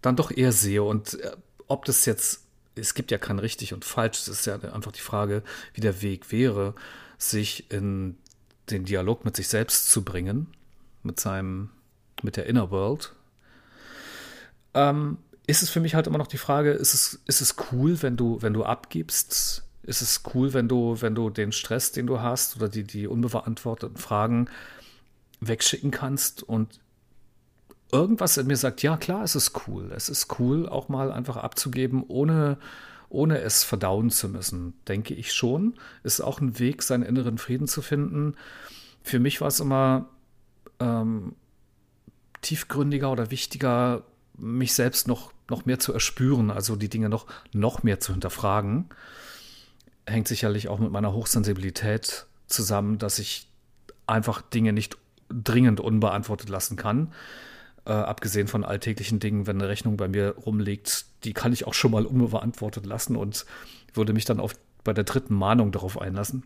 dann 0.03 0.15
doch 0.15 0.29
eher 0.29 0.51
sehe. 0.51 0.83
Und 0.83 1.19
äh, 1.21 1.35
ob 1.65 1.85
das 1.85 2.05
jetzt, 2.05 2.45
es 2.75 2.93
gibt 2.93 3.09
ja 3.09 3.17
kein 3.17 3.39
richtig 3.39 3.73
und 3.73 3.83
falsch, 3.83 4.19
es 4.19 4.27
ist 4.27 4.45
ja 4.45 4.59
einfach 4.59 4.91
die 4.91 5.01
Frage, 5.01 5.41
wie 5.73 5.81
der 5.81 6.03
Weg 6.03 6.31
wäre, 6.31 6.75
sich 7.17 7.71
in 7.71 8.15
den 8.69 8.85
Dialog 8.85 9.25
mit 9.25 9.35
sich 9.35 9.47
selbst 9.47 9.89
zu 9.89 10.03
bringen, 10.03 10.53
mit 11.01 11.19
seinem, 11.19 11.71
mit 12.21 12.37
der 12.37 12.45
Inner 12.45 12.69
World. 12.69 13.11
Ähm, 14.75 15.17
ist 15.47 15.61
es 15.61 15.69
für 15.69 15.79
mich 15.79 15.95
halt 15.95 16.07
immer 16.07 16.17
noch 16.17 16.27
die 16.27 16.37
Frage, 16.37 16.71
ist 16.71 16.93
es, 16.93 17.21
ist 17.25 17.41
es 17.41 17.55
cool, 17.71 18.01
wenn 18.01 18.17
du, 18.17 18.41
wenn 18.41 18.53
du 18.53 18.63
abgibst, 18.63 19.63
ist 19.83 20.01
es 20.01 20.23
cool, 20.33 20.53
wenn 20.53 20.67
du, 20.67 21.01
wenn 21.01 21.13
du 21.13 21.29
den 21.29 21.51
Stress, 21.51 21.91
den 21.91 22.07
du 22.07 22.19
hast 22.19 22.55
oder 22.55 22.69
die, 22.69 22.83
die 22.83 23.07
unbeantworteten 23.07 23.97
Fragen 23.97 24.49
wegschicken 25.39 25.91
kannst 25.91 26.41
und 26.41 26.79
irgendwas 27.91 28.37
in 28.37 28.47
mir 28.47 28.57
sagt, 28.57 28.81
ja 28.81 28.97
klar, 28.97 29.23
es 29.23 29.35
ist 29.35 29.67
cool. 29.67 29.91
Es 29.95 30.09
ist 30.09 30.39
cool, 30.39 30.67
auch 30.67 30.89
mal 30.89 31.11
einfach 31.11 31.37
abzugeben, 31.37 32.03
ohne, 32.07 32.57
ohne 33.09 33.39
es 33.39 33.63
verdauen 33.63 34.09
zu 34.09 34.29
müssen, 34.29 34.73
denke 34.87 35.13
ich 35.13 35.33
schon. 35.33 35.75
Ist 36.03 36.21
auch 36.21 36.41
ein 36.41 36.57
Weg, 36.57 36.81
seinen 36.81 37.03
inneren 37.03 37.37
Frieden 37.37 37.67
zu 37.67 37.81
finden. 37.81 38.35
Für 39.03 39.19
mich 39.19 39.39
war 39.41 39.49
es 39.49 39.59
immer 39.59 40.09
ähm, 40.79 41.35
tiefgründiger 42.41 43.11
oder 43.11 43.29
wichtiger, 43.29 44.03
mich 44.37 44.73
selbst 44.73 45.07
noch, 45.07 45.31
noch 45.49 45.65
mehr 45.65 45.79
zu 45.79 45.93
erspüren, 45.93 46.51
also 46.51 46.75
die 46.75 46.89
Dinge 46.89 47.09
noch, 47.09 47.25
noch 47.53 47.83
mehr 47.83 47.99
zu 47.99 48.11
hinterfragen. 48.11 48.89
Hängt 50.05 50.27
sicherlich 50.27 50.67
auch 50.67 50.79
mit 50.79 50.91
meiner 50.91 51.13
Hochsensibilität 51.13 52.25
zusammen, 52.47 52.97
dass 52.97 53.19
ich 53.19 53.47
einfach 54.07 54.41
Dinge 54.41 54.73
nicht 54.73 54.97
dringend 55.29 55.79
unbeantwortet 55.79 56.49
lassen 56.49 56.75
kann. 56.77 57.11
Äh, 57.85 57.91
abgesehen 57.91 58.47
von 58.47 58.63
alltäglichen 58.63 59.19
Dingen, 59.19 59.47
wenn 59.47 59.57
eine 59.57 59.69
Rechnung 59.69 59.97
bei 59.97 60.07
mir 60.07 60.35
rumliegt, 60.45 61.05
die 61.23 61.33
kann 61.33 61.53
ich 61.53 61.67
auch 61.67 61.73
schon 61.73 61.91
mal 61.91 62.05
unbeantwortet 62.05 62.85
lassen 62.85 63.15
und 63.15 63.45
würde 63.93 64.13
mich 64.13 64.25
dann 64.25 64.39
auf, 64.39 64.53
bei 64.83 64.93
der 64.93 65.03
dritten 65.03 65.35
Mahnung 65.35 65.71
darauf 65.71 65.99
einlassen. 65.99 66.43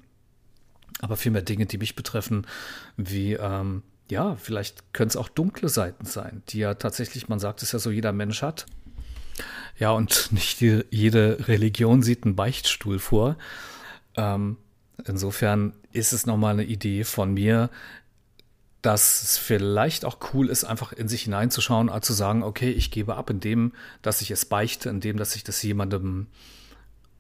Aber 1.02 1.16
vielmehr 1.16 1.42
Dinge, 1.42 1.66
die 1.66 1.78
mich 1.78 1.96
betreffen, 1.96 2.46
wie, 2.98 3.34
ähm, 3.34 3.84
ja, 4.10 4.36
vielleicht 4.36 4.94
können 4.94 5.10
es 5.10 5.16
auch 5.16 5.30
dunkle 5.30 5.70
Seiten 5.70 6.06
sein, 6.06 6.44
die 6.50 6.60
ja 6.60 6.74
tatsächlich, 6.74 7.30
man 7.30 7.40
sagt 7.40 7.62
es 7.64 7.72
ja 7.72 7.80
so, 7.80 7.92
jeder 7.92 8.12
Mensch 8.12 8.42
hat. 8.42 8.66
Ja, 9.78 9.92
und 9.92 10.30
nicht 10.32 10.62
die, 10.62 10.84
jede 10.90 11.48
Religion 11.48 12.02
sieht 12.04 12.26
einen 12.26 12.36
Beichtstuhl 12.36 13.00
vor. 13.00 13.38
Ähm, 14.16 14.58
insofern 15.06 15.74
ist 15.94 16.14
es 16.14 16.26
nochmal 16.26 16.54
eine 16.54 16.66
Idee 16.66 17.04
von 17.04 17.34
mir, 17.34 17.70
dass 18.82 19.24
es 19.24 19.38
vielleicht 19.38 20.06
auch 20.06 20.18
cool 20.34 20.50
ist, 20.50 20.64
einfach 20.64 20.94
in 20.94 21.10
sich 21.10 21.24
hineinzuschauen, 21.24 21.92
zu 22.02 22.14
sagen, 22.14 22.44
okay, 22.44 22.72
ich 22.72 22.92
gebe 22.92 23.16
ab 23.16 23.30
in 23.30 23.40
dem, 23.40 23.74
dass 24.02 24.22
ich 24.22 24.32
es 24.32 24.46
beichte, 24.46 24.90
in 24.90 25.02
dem, 25.02 25.18
dass 25.18 25.36
ich 25.36 25.44
das 25.44 25.62
jemandem 25.62 26.28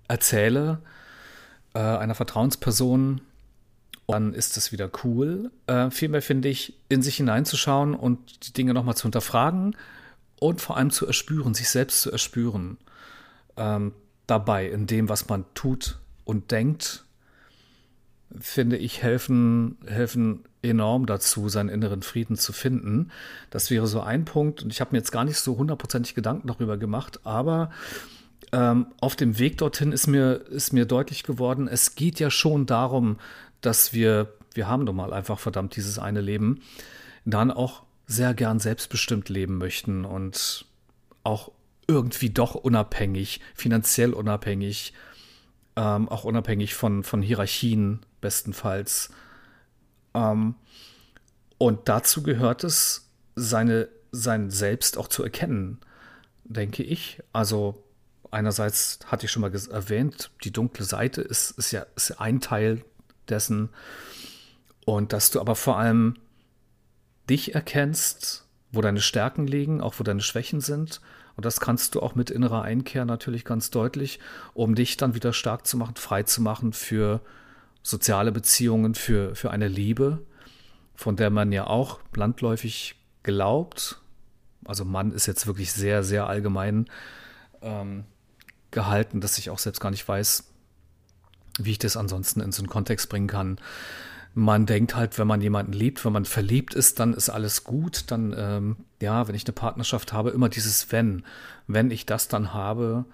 erzähle, 0.07 0.81
äh, 1.73 1.79
einer 1.79 2.15
Vertrauensperson, 2.15 3.21
dann 4.09 4.33
ist 4.33 4.57
es 4.57 4.71
wieder 4.71 4.89
cool. 5.03 5.51
Äh, 5.67 5.91
vielmehr 5.91 6.21
finde 6.21 6.49
ich, 6.49 6.73
in 6.89 7.01
sich 7.01 7.17
hineinzuschauen 7.17 7.93
und 7.93 8.47
die 8.47 8.53
Dinge 8.53 8.73
nochmal 8.73 8.95
zu 8.95 9.03
hinterfragen 9.03 9.75
und 10.39 10.61
vor 10.61 10.77
allem 10.77 10.89
zu 10.89 11.05
erspüren, 11.05 11.53
sich 11.53 11.69
selbst 11.69 12.01
zu 12.01 12.11
erspüren. 12.11 12.77
Ähm, 13.55 13.93
dabei, 14.25 14.67
in 14.67 14.87
dem, 14.87 15.09
was 15.09 15.29
man 15.29 15.45
tut 15.53 15.99
und 16.25 16.51
denkt, 16.51 17.05
finde 18.39 18.77
ich, 18.77 19.03
helfen, 19.03 19.77
helfen 19.85 20.43
enorm 20.61 21.05
dazu, 21.05 21.47
seinen 21.47 21.69
inneren 21.69 22.01
Frieden 22.01 22.35
zu 22.35 22.51
finden. 22.51 23.11
Das 23.49 23.69
wäre 23.69 23.87
so 23.87 24.01
ein 24.01 24.25
Punkt. 24.25 24.63
Und 24.63 24.71
ich 24.71 24.81
habe 24.81 24.91
mir 24.91 24.97
jetzt 24.97 25.11
gar 25.11 25.23
nicht 25.23 25.37
so 25.37 25.57
hundertprozentig 25.57 26.15
Gedanken 26.15 26.47
darüber 26.47 26.77
gemacht, 26.77 27.19
aber 27.25 27.71
ähm, 28.51 28.87
auf 28.99 29.15
dem 29.15 29.37
Weg 29.37 29.57
dorthin 29.59 29.91
ist 29.91 30.07
mir, 30.07 30.33
ist 30.49 30.73
mir 30.73 30.85
deutlich 30.85 31.23
geworden, 31.23 31.67
es 31.67 31.95
geht 31.95 32.19
ja 32.19 32.31
schon 32.31 32.65
darum, 32.65 33.17
dass 33.61 33.93
wir, 33.93 34.33
wir 34.53 34.67
haben 34.67 34.85
doch 34.85 34.93
mal 34.93 35.13
einfach 35.13 35.39
verdammt 35.39 35.75
dieses 35.75 35.99
eine 35.99 36.21
Leben, 36.21 36.61
dann 37.25 37.51
auch 37.51 37.83
sehr 38.07 38.33
gern 38.33 38.59
selbstbestimmt 38.59 39.29
leben 39.29 39.57
möchten 39.57 40.05
und 40.05 40.65
auch 41.23 41.51
irgendwie 41.87 42.29
doch 42.29 42.55
unabhängig, 42.55 43.41
finanziell 43.55 44.13
unabhängig, 44.13 44.93
ähm, 45.75 46.09
auch 46.09 46.23
unabhängig 46.23 46.75
von, 46.75 47.03
von 47.03 47.21
Hierarchien 47.21 47.99
bestenfalls. 48.21 49.09
Ähm, 50.13 50.55
und 51.57 51.89
dazu 51.89 52.23
gehört 52.23 52.63
es, 52.63 53.09
seine, 53.35 53.89
sein 54.11 54.49
Selbst 54.49 54.97
auch 54.97 55.07
zu 55.07 55.23
erkennen, 55.23 55.79
denke 56.43 56.83
ich. 56.83 57.21
Also 57.31 57.83
einerseits 58.31 58.99
hatte 59.07 59.25
ich 59.25 59.31
schon 59.31 59.41
mal 59.41 59.53
erwähnt, 59.53 60.31
die 60.43 60.51
dunkle 60.51 60.85
Seite 60.85 61.21
ist, 61.21 61.51
ist, 61.51 61.71
ja, 61.71 61.85
ist 61.95 62.19
ein 62.19 62.41
Teil 62.41 62.83
dessen. 63.29 63.69
Und 64.85 65.13
dass 65.13 65.31
du 65.31 65.39
aber 65.39 65.55
vor 65.55 65.77
allem 65.77 66.15
dich 67.29 67.55
erkennst, 67.55 68.45
wo 68.71 68.81
deine 68.81 69.01
Stärken 69.01 69.47
liegen, 69.47 69.81
auch 69.81 69.95
wo 69.97 70.03
deine 70.03 70.21
Schwächen 70.21 70.61
sind. 70.61 71.01
Und 71.35 71.45
das 71.45 71.59
kannst 71.59 71.95
du 71.95 72.01
auch 72.01 72.15
mit 72.15 72.29
innerer 72.29 72.63
Einkehr 72.63 73.05
natürlich 73.05 73.45
ganz 73.45 73.69
deutlich, 73.69 74.19
um 74.53 74.75
dich 74.75 74.97
dann 74.97 75.15
wieder 75.15 75.33
stark 75.33 75.65
zu 75.65 75.77
machen, 75.77 75.95
frei 75.95 76.23
zu 76.23 76.41
machen 76.41 76.73
für 76.73 77.21
soziale 77.81 78.31
Beziehungen, 78.31 78.93
für, 78.93 79.35
für 79.35 79.51
eine 79.51 79.67
Liebe, 79.67 80.19
von 80.95 81.15
der 81.15 81.29
man 81.29 81.51
ja 81.51 81.67
auch 81.67 81.99
landläufig 82.15 82.95
glaubt. 83.23 84.01
Also 84.65 84.85
Mann 84.85 85.11
ist 85.11 85.27
jetzt 85.27 85.47
wirklich 85.47 85.71
sehr, 85.71 86.03
sehr 86.03 86.27
allgemein 86.27 86.89
ähm, 87.61 88.03
gehalten, 88.71 89.21
dass 89.21 89.37
ich 89.37 89.49
auch 89.49 89.59
selbst 89.59 89.79
gar 89.79 89.91
nicht 89.91 90.07
weiß, 90.07 90.48
wie 91.65 91.71
ich 91.71 91.79
das 91.79 91.97
ansonsten 91.97 92.41
in 92.41 92.51
so 92.51 92.61
einen 92.61 92.69
Kontext 92.69 93.09
bringen 93.09 93.27
kann. 93.27 93.59
Man 94.33 94.65
denkt 94.65 94.95
halt, 94.95 95.17
wenn 95.17 95.27
man 95.27 95.41
jemanden 95.41 95.73
liebt, 95.73 96.05
wenn 96.05 96.13
man 96.13 96.25
verliebt 96.25 96.73
ist, 96.73 96.99
dann 96.99 97.13
ist 97.13 97.29
alles 97.29 97.63
gut. 97.63 98.05
Dann, 98.07 98.33
ähm, 98.37 98.77
ja, 99.01 99.27
wenn 99.27 99.35
ich 99.35 99.45
eine 99.45 99.53
Partnerschaft 99.53 100.13
habe, 100.13 100.29
immer 100.29 100.49
dieses 100.49 100.91
Wenn. 100.91 101.23
Wenn 101.67 101.91
ich 101.91 102.05
das 102.05 102.27
dann 102.27 102.53
habe, 102.53 103.05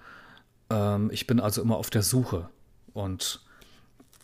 ähm, 0.70 1.10
ich 1.12 1.26
bin 1.26 1.40
also 1.40 1.62
immer 1.62 1.76
auf 1.76 1.90
der 1.90 2.02
Suche. 2.02 2.48
Und 2.92 3.40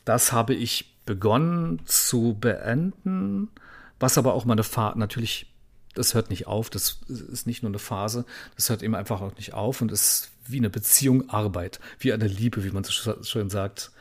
das 0.04 0.32
habe 0.32 0.54
ich 0.54 0.96
begonnen 1.06 1.80
zu 1.84 2.36
beenden, 2.40 3.48
was 3.98 4.18
aber 4.18 4.34
auch 4.34 4.44
meine 4.44 4.64
Fahrt 4.64 4.96
natürlich 4.96 5.51
das 5.94 6.14
hört 6.14 6.30
nicht 6.30 6.46
auf, 6.46 6.70
das 6.70 7.00
ist 7.08 7.46
nicht 7.46 7.62
nur 7.62 7.70
eine 7.70 7.78
Phase, 7.78 8.24
das 8.56 8.68
hört 8.68 8.82
eben 8.82 8.94
einfach 8.94 9.20
auch 9.20 9.34
nicht 9.36 9.54
auf 9.54 9.80
und 9.80 9.92
ist 9.92 10.30
wie 10.46 10.58
eine 10.58 10.70
Beziehung 10.70 11.28
Arbeit, 11.28 11.80
wie 11.98 12.12
eine 12.12 12.26
Liebe, 12.26 12.64
wie 12.64 12.70
man 12.70 12.84
so 12.84 12.92
schön 13.22 13.50
sagt, 13.50 13.92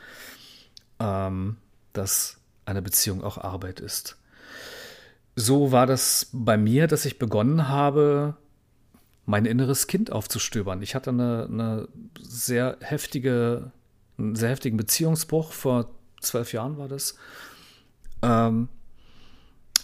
ähm, 0.98 1.56
dass 1.92 2.38
eine 2.64 2.82
Beziehung 2.82 3.22
auch 3.22 3.38
Arbeit 3.38 3.80
ist. 3.80 4.16
So 5.34 5.72
war 5.72 5.86
das 5.86 6.28
bei 6.32 6.56
mir, 6.56 6.86
dass 6.86 7.04
ich 7.04 7.18
begonnen 7.18 7.68
habe, 7.68 8.36
mein 9.24 9.46
inneres 9.46 9.86
Kind 9.86 10.10
aufzustöbern. 10.10 10.82
Ich 10.82 10.94
hatte 10.94 11.10
eine, 11.10 11.46
eine 11.50 11.88
sehr 12.20 12.76
heftige, 12.80 13.70
einen 14.18 14.36
sehr 14.36 14.50
heftigen 14.50 14.76
Beziehungsbruch, 14.76 15.52
vor 15.52 15.90
zwölf 16.20 16.52
Jahren 16.52 16.76
war 16.76 16.88
das. 16.88 17.16
Ähm, 18.22 18.68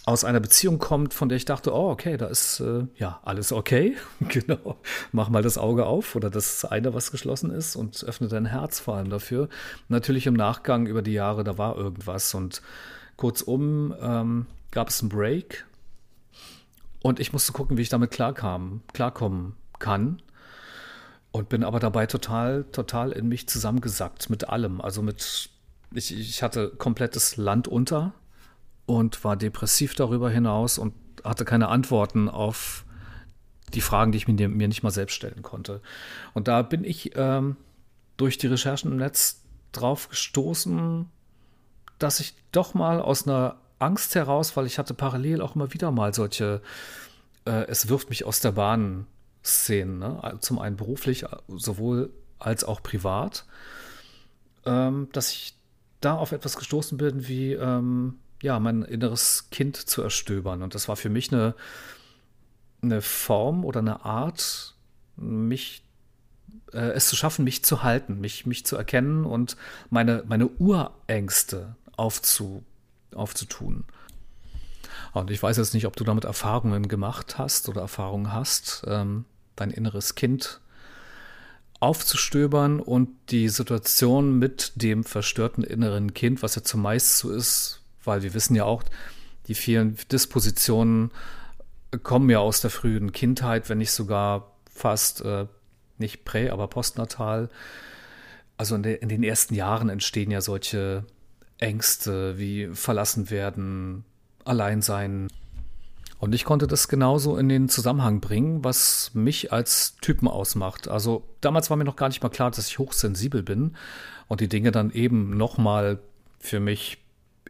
aus 0.09 0.23
einer 0.23 0.39
Beziehung 0.39 0.79
kommt, 0.79 1.13
von 1.13 1.29
der 1.29 1.35
ich 1.35 1.45
dachte, 1.45 1.71
oh, 1.71 1.91
okay, 1.91 2.17
da 2.17 2.25
ist 2.25 2.61
äh, 2.61 2.87
ja 2.95 3.19
alles 3.23 3.51
okay. 3.51 3.95
genau. 4.21 4.77
Mach 5.11 5.29
mal 5.29 5.43
das 5.43 5.59
Auge 5.59 5.85
auf 5.85 6.15
oder 6.15 6.31
das 6.31 6.65
eine, 6.65 6.95
was 6.95 7.11
geschlossen 7.11 7.51
ist 7.51 7.75
und 7.75 8.03
öffne 8.03 8.27
dein 8.27 8.47
Herz 8.47 8.79
vor 8.79 8.95
allem 8.95 9.11
dafür. 9.11 9.49
Natürlich 9.87 10.25
im 10.25 10.33
Nachgang 10.33 10.87
über 10.87 11.03
die 11.03 11.13
Jahre, 11.13 11.43
da 11.43 11.59
war 11.59 11.77
irgendwas 11.77 12.33
und 12.33 12.63
kurzum 13.17 13.93
ähm, 14.01 14.47
gab 14.71 14.89
es 14.89 14.99
einen 15.01 15.09
Break 15.09 15.65
und 17.03 17.19
ich 17.19 17.31
musste 17.31 17.51
gucken, 17.51 17.77
wie 17.77 17.83
ich 17.83 17.89
damit 17.89 18.09
klarkam, 18.09 18.81
klarkommen 18.93 19.53
kann. 19.77 20.23
Und 21.31 21.49
bin 21.49 21.63
aber 21.63 21.79
dabei 21.79 22.07
total, 22.07 22.63
total 22.71 23.11
in 23.11 23.27
mich 23.27 23.47
zusammengesackt 23.47 24.31
mit 24.31 24.49
allem. 24.49 24.81
Also 24.81 25.03
mit, 25.03 25.51
ich, 25.93 26.17
ich 26.17 26.41
hatte 26.41 26.69
komplettes 26.69 27.37
Land 27.37 27.67
unter 27.67 28.13
und 28.89 29.23
war 29.23 29.37
depressiv 29.37 29.93
darüber 29.93 30.31
hinaus 30.31 30.79
und 30.79 30.95
hatte 31.23 31.45
keine 31.45 31.67
Antworten 31.67 32.27
auf 32.27 32.85
die 33.75 33.81
Fragen, 33.81 34.11
die 34.11 34.17
ich 34.17 34.27
mir, 34.27 34.49
mir 34.49 34.67
nicht 34.67 34.81
mal 34.81 34.89
selbst 34.89 35.13
stellen 35.13 35.43
konnte. 35.43 35.81
Und 36.33 36.47
da 36.47 36.63
bin 36.63 36.83
ich 36.83 37.11
ähm, 37.15 37.55
durch 38.17 38.39
die 38.39 38.47
Recherchen 38.47 38.91
im 38.91 38.97
Netz 38.97 39.43
drauf 39.73 40.09
gestoßen, 40.09 41.05
dass 41.99 42.19
ich 42.19 42.33
doch 42.51 42.73
mal 42.73 42.99
aus 42.99 43.27
einer 43.27 43.57
Angst 43.77 44.15
heraus, 44.15 44.57
weil 44.57 44.65
ich 44.65 44.79
hatte 44.79 44.95
parallel 44.95 45.41
auch 45.41 45.55
immer 45.55 45.71
wieder 45.71 45.91
mal 45.91 46.11
solche, 46.15 46.59
äh, 47.45 47.67
es 47.67 47.89
wirft 47.89 48.09
mich 48.09 48.25
aus 48.25 48.39
der 48.39 48.53
Bahn 48.53 49.05
Szenen, 49.45 49.99
ne? 49.99 50.37
zum 50.39 50.57
einen 50.57 50.77
beruflich, 50.77 51.25
sowohl 51.47 52.11
als 52.39 52.63
auch 52.63 52.81
privat, 52.81 53.45
ähm, 54.65 55.09
dass 55.13 55.31
ich 55.31 55.53
da 56.01 56.15
auf 56.15 56.31
etwas 56.31 56.57
gestoßen 56.57 56.97
bin 56.97 57.27
wie 57.27 57.53
ähm, 57.53 58.15
ja, 58.41 58.59
mein 58.59 58.83
inneres 58.83 59.49
Kind 59.51 59.77
zu 59.77 60.01
erstöbern. 60.01 60.61
Und 60.61 60.75
das 60.75 60.87
war 60.87 60.95
für 60.95 61.09
mich 61.09 61.31
eine, 61.31 61.55
eine 62.81 63.01
Form 63.01 63.65
oder 63.65 63.79
eine 63.79 64.05
Art, 64.05 64.75
mich 65.17 65.83
äh, 66.73 66.91
es 66.91 67.07
zu 67.07 67.15
schaffen, 67.15 67.43
mich 67.43 67.63
zu 67.63 67.83
halten, 67.83 68.19
mich, 68.19 68.45
mich 68.45 68.65
zu 68.65 68.75
erkennen 68.75 69.25
und 69.25 69.57
meine, 69.89 70.23
meine 70.27 70.47
Urängste 70.47 71.75
aufzu, 71.97 72.63
aufzutun. 73.13 73.85
Und 75.13 75.31
ich 75.31 75.41
weiß 75.41 75.57
jetzt 75.57 75.73
nicht, 75.73 75.85
ob 75.85 75.95
du 75.95 76.03
damit 76.03 76.23
Erfahrungen 76.23 76.87
gemacht 76.87 77.37
hast 77.37 77.67
oder 77.69 77.81
Erfahrungen 77.81 78.31
hast, 78.31 78.83
ähm, 78.87 79.25
dein 79.55 79.71
inneres 79.71 80.15
Kind 80.15 80.61
aufzustöbern 81.79 82.79
und 82.79 83.09
die 83.29 83.49
Situation 83.49 84.37
mit 84.37 84.73
dem 84.75 85.03
verstörten 85.03 85.63
inneren 85.63 86.13
Kind, 86.13 86.43
was 86.43 86.55
ja 86.55 86.63
zumeist 86.63 87.17
so 87.17 87.31
ist, 87.31 87.81
weil 88.09 88.23
wir 88.23 88.33
wissen 88.33 88.55
ja 88.55 88.65
auch, 88.65 88.83
die 89.47 89.53
vielen 89.53 89.97
Dispositionen 90.11 91.11
kommen 92.03 92.29
ja 92.29 92.39
aus 92.39 92.61
der 92.61 92.69
frühen 92.69 93.11
Kindheit, 93.11 93.69
wenn 93.69 93.77
nicht 93.77 93.91
sogar 93.91 94.51
fast 94.69 95.21
äh, 95.21 95.45
nicht 95.97 96.25
prä, 96.25 96.49
aber 96.49 96.67
postnatal. 96.67 97.49
Also 98.57 98.75
in, 98.75 98.83
de, 98.83 98.95
in, 98.99 99.09
den 99.09 99.23
ersten 99.23 99.53
Jahren 99.53 99.89
entstehen 99.89 100.31
ja 100.31 100.41
solche 100.41 101.05
Ängste 101.57 102.37
wie 102.37 102.69
verlassen 102.73 103.29
werden, 103.29 104.05
allein 104.45 104.81
sein. 104.81 105.27
Und 106.19 106.35
ich 106.35 106.43
konnte 106.43 106.67
das 106.67 106.87
genauso 106.87 107.37
in 107.37 107.47
den 107.47 107.69
Zusammenhang 107.69 108.19
bringen, 108.19 108.63
was 108.63 109.11
mich 109.13 109.53
als 109.53 109.95
Typen 110.01 110.27
ausmacht. 110.27 110.87
Also 110.87 111.23
damals 111.41 111.69
war 111.69 111.77
mir 111.77 111.85
noch 111.85 111.95
gar 111.95 112.09
nicht 112.09 112.21
mal 112.21 112.29
klar, 112.29 112.51
dass 112.51 112.67
ich 112.67 112.79
hochsensibel 112.79 113.43
bin 113.43 113.75
und 114.27 114.41
die 114.41 114.49
Dinge 114.49 114.71
dann 114.71 114.91
eben 114.91 115.37
nochmal 115.37 115.99
für 116.39 116.59
mich 116.59 116.97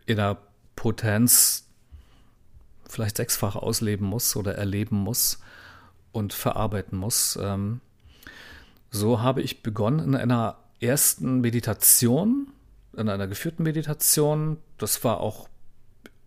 in 0.05 0.17
der 0.17 0.37
Potenz 0.79 1.67
vielleicht 2.87 3.17
sechsfach 3.17 3.57
ausleben 3.57 4.07
muss 4.07 4.37
oder 4.37 4.55
erleben 4.55 4.95
muss 4.95 5.39
und 6.13 6.31
verarbeiten 6.31 6.97
muss. 6.97 7.37
Ähm, 7.41 7.81
so 8.89 9.21
habe 9.21 9.41
ich 9.41 9.61
begonnen 9.61 9.99
in 9.99 10.15
einer 10.15 10.55
ersten 10.79 11.41
Meditation, 11.41 12.47
in 12.95 13.09
einer 13.09 13.27
geführten 13.27 13.63
Meditation. 13.63 14.55
Das 14.77 15.03
war 15.03 15.19
auch, 15.19 15.49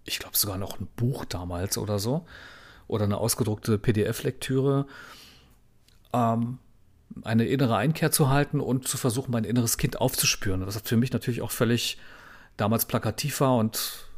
ich 0.05 0.19
glaube, 0.19 0.37
sogar 0.37 0.59
noch 0.59 0.79
ein 0.79 0.89
Buch 0.97 1.25
damals 1.25 1.79
oder 1.79 1.99
so. 1.99 2.27
Oder 2.89 3.05
eine 3.05 3.17
ausgedruckte 3.17 3.79
PDF-Lektüre. 3.79 4.87
Ähm, 6.13 6.59
eine 7.23 7.47
innere 7.47 7.77
Einkehr 7.77 8.13
zu 8.13 8.29
halten 8.29 8.61
und 8.61 8.87
zu 8.87 8.99
versuchen, 8.99 9.33
mein 9.33 9.45
inneres 9.45 9.79
Kind 9.79 9.99
aufzuspüren. 9.99 10.67
Was 10.67 10.79
für 10.85 10.99
mich 10.99 11.11
natürlich 11.11 11.41
auch 11.41 11.51
völlig 11.51 11.97
damals 12.59 12.85
plakativ 12.85 13.41
war 13.41 13.57
und 13.57 14.12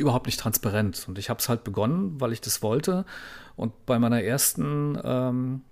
überhaupt 0.00 0.26
nicht 0.26 0.40
transparent. 0.40 1.04
Und 1.08 1.18
ich 1.18 1.30
habe 1.30 1.40
es 1.40 1.48
halt 1.48 1.64
begonnen, 1.64 2.20
weil 2.20 2.32
ich 2.32 2.40
das 2.40 2.62
wollte. 2.62 3.04
Und 3.56 3.86
bei 3.86 3.98
meiner 3.98 4.22
ersten 4.22 4.98
ähm, 5.04 5.62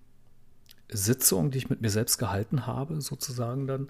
Sitzung, 0.90 1.50
die 1.50 1.58
ich 1.58 1.70
mit 1.70 1.80
mir 1.80 1.90
selbst 1.90 2.18
gehalten 2.18 2.66
habe, 2.66 3.00
sozusagen 3.00 3.66
dann, 3.66 3.88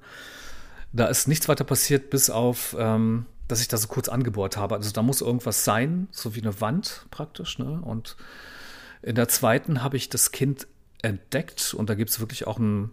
da 0.92 1.06
ist 1.06 1.28
nichts 1.28 1.48
weiter 1.48 1.64
passiert, 1.64 2.10
bis 2.10 2.30
auf, 2.30 2.76
ähm, 2.78 3.26
dass 3.46 3.60
ich 3.60 3.68
da 3.68 3.76
so 3.76 3.88
kurz 3.88 4.08
angebohrt 4.08 4.56
habe. 4.56 4.74
Also 4.74 4.90
da 4.92 5.02
muss 5.02 5.20
irgendwas 5.20 5.64
sein, 5.64 6.08
so 6.10 6.34
wie 6.34 6.40
eine 6.40 6.60
Wand 6.60 7.06
praktisch. 7.10 7.58
Ne? 7.58 7.80
Und 7.82 8.16
in 9.02 9.14
der 9.14 9.28
zweiten 9.28 9.82
habe 9.82 9.96
ich 9.96 10.08
das 10.08 10.32
Kind 10.32 10.66
entdeckt 11.02 11.74
und 11.74 11.88
da 11.88 11.94
gibt 11.94 12.10
es 12.10 12.20
wirklich 12.20 12.46
auch 12.46 12.58
ein, 12.58 12.90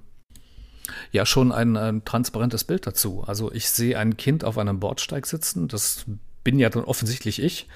ja, 1.11 1.25
schon 1.25 1.51
ein, 1.51 1.75
ein, 1.75 2.05
transparentes 2.05 2.63
Bild 2.63 2.85
dazu. 2.85 3.23
Also 3.25 3.51
ich 3.51 3.69
sehe 3.69 3.97
ein 3.97 4.17
Kind 4.17 4.43
auf 4.43 4.57
einem 4.57 4.79
Bordsteig 4.79 5.25
sitzen, 5.25 5.67
das 5.67 6.05
bin 6.45 6.57
ja 6.59 6.69
dann 6.69 6.85
offensichtlich 6.85 7.43
ich. 7.43 7.67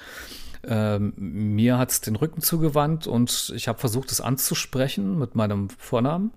Ähm, 0.66 1.12
mir 1.16 1.76
hat 1.76 1.90
es 1.90 2.00
den 2.00 2.16
Rücken 2.16 2.40
zugewandt 2.40 3.06
und 3.06 3.52
ich 3.54 3.68
habe 3.68 3.78
versucht, 3.78 4.10
es 4.10 4.22
anzusprechen 4.22 5.18
mit 5.18 5.34
meinem 5.34 5.68
Vornamen 5.68 6.32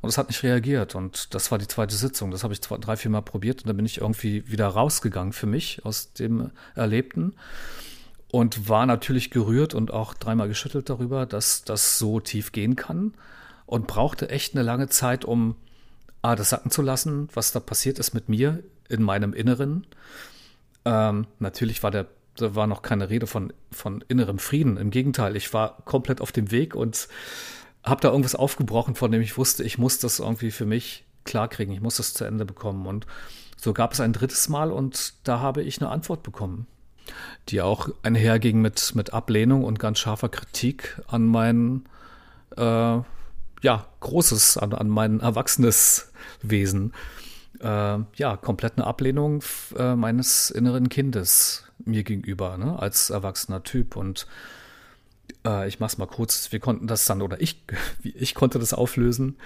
und 0.00 0.08
es 0.08 0.18
hat 0.18 0.28
nicht 0.28 0.42
reagiert. 0.42 0.96
Und 0.96 1.34
das 1.34 1.52
war 1.52 1.58
die 1.58 1.68
zweite 1.68 1.94
Sitzung. 1.94 2.32
Das 2.32 2.42
habe 2.42 2.52
ich 2.52 2.62
zwei, 2.62 2.78
drei, 2.78 2.96
vier 2.96 3.10
Mal 3.10 3.22
probiert 3.22 3.62
und 3.62 3.68
dann 3.68 3.76
bin 3.76 3.86
ich 3.86 4.00
irgendwie 4.00 4.50
wieder 4.50 4.66
rausgegangen 4.66 5.32
für 5.32 5.46
mich 5.46 5.84
aus 5.84 6.12
dem 6.12 6.50
Erlebten 6.74 7.34
und 8.30 8.68
war 8.68 8.86
natürlich 8.86 9.30
gerührt 9.30 9.74
und 9.74 9.92
auch 9.92 10.14
dreimal 10.14 10.48
geschüttelt 10.48 10.88
darüber, 10.88 11.26
dass 11.26 11.62
das 11.64 11.98
so 11.98 12.18
tief 12.18 12.50
gehen 12.50 12.74
kann 12.74 13.14
und 13.66 13.86
brauchte 13.86 14.28
echt 14.28 14.54
eine 14.54 14.62
lange 14.62 14.88
Zeit, 14.88 15.24
um 15.24 15.56
A, 16.22 16.36
das 16.36 16.50
sacken 16.50 16.70
zu 16.70 16.82
lassen, 16.82 17.28
was 17.34 17.52
da 17.52 17.60
passiert 17.60 17.98
ist 17.98 18.14
mit 18.14 18.28
mir 18.28 18.62
in 18.88 19.02
meinem 19.02 19.34
Inneren. 19.34 19.86
Ähm, 20.84 21.26
natürlich 21.38 21.82
war 21.82 21.90
der 21.90 22.06
da 22.36 22.54
war 22.54 22.66
noch 22.66 22.82
keine 22.82 23.10
Rede 23.10 23.26
von, 23.26 23.52
von 23.70 24.04
innerem 24.08 24.38
Frieden. 24.38 24.76
Im 24.76 24.90
Gegenteil, 24.90 25.36
ich 25.36 25.52
war 25.54 25.78
komplett 25.84 26.20
auf 26.20 26.32
dem 26.32 26.50
Weg 26.50 26.74
und 26.74 27.08
habe 27.84 28.00
da 28.00 28.08
irgendwas 28.08 28.34
aufgebrochen, 28.34 28.94
von 28.94 29.12
dem 29.12 29.22
ich 29.22 29.36
wusste, 29.36 29.62
ich 29.62 29.78
muss 29.78 29.98
das 29.98 30.18
irgendwie 30.18 30.50
für 30.50 30.66
mich 30.66 31.04
klarkriegen, 31.24 31.74
ich 31.74 31.80
muss 31.80 31.96
das 31.96 32.14
zu 32.14 32.24
Ende 32.24 32.44
bekommen. 32.44 32.86
Und 32.86 33.06
so 33.56 33.72
gab 33.72 33.92
es 33.92 34.00
ein 34.00 34.12
drittes 34.12 34.48
Mal 34.48 34.72
und 34.72 35.14
da 35.24 35.40
habe 35.40 35.62
ich 35.62 35.80
eine 35.80 35.90
Antwort 35.90 36.22
bekommen, 36.22 36.66
die 37.48 37.60
auch 37.60 37.88
einherging 38.02 38.60
mit, 38.60 38.94
mit 38.94 39.12
Ablehnung 39.12 39.64
und 39.64 39.78
ganz 39.78 39.98
scharfer 39.98 40.28
Kritik 40.28 41.00
an 41.06 41.26
mein, 41.26 41.84
äh, 42.56 42.98
ja, 43.62 43.86
großes, 44.00 44.58
an, 44.58 44.72
an 44.72 44.88
mein 44.88 45.20
erwachsenes 45.20 46.10
Wesen. 46.42 46.92
Äh, 47.64 48.04
ja, 48.16 48.36
komplett 48.36 48.74
eine 48.76 48.86
Ablehnung 48.86 49.42
äh, 49.78 49.94
meines 49.94 50.50
inneren 50.50 50.90
Kindes 50.90 51.64
mir 51.78 52.04
gegenüber, 52.04 52.58
ne, 52.58 52.78
als 52.78 53.08
erwachsener 53.08 53.62
Typ. 53.62 53.96
Und 53.96 54.26
äh, 55.46 55.66
ich 55.66 55.80
mach's 55.80 55.96
mal 55.96 56.06
kurz, 56.06 56.52
wir 56.52 56.60
konnten 56.60 56.86
das 56.86 57.06
dann, 57.06 57.22
oder 57.22 57.40
ich, 57.40 57.64
ich 58.02 58.34
konnte 58.34 58.58
das 58.58 58.74
auflösen 58.74 59.38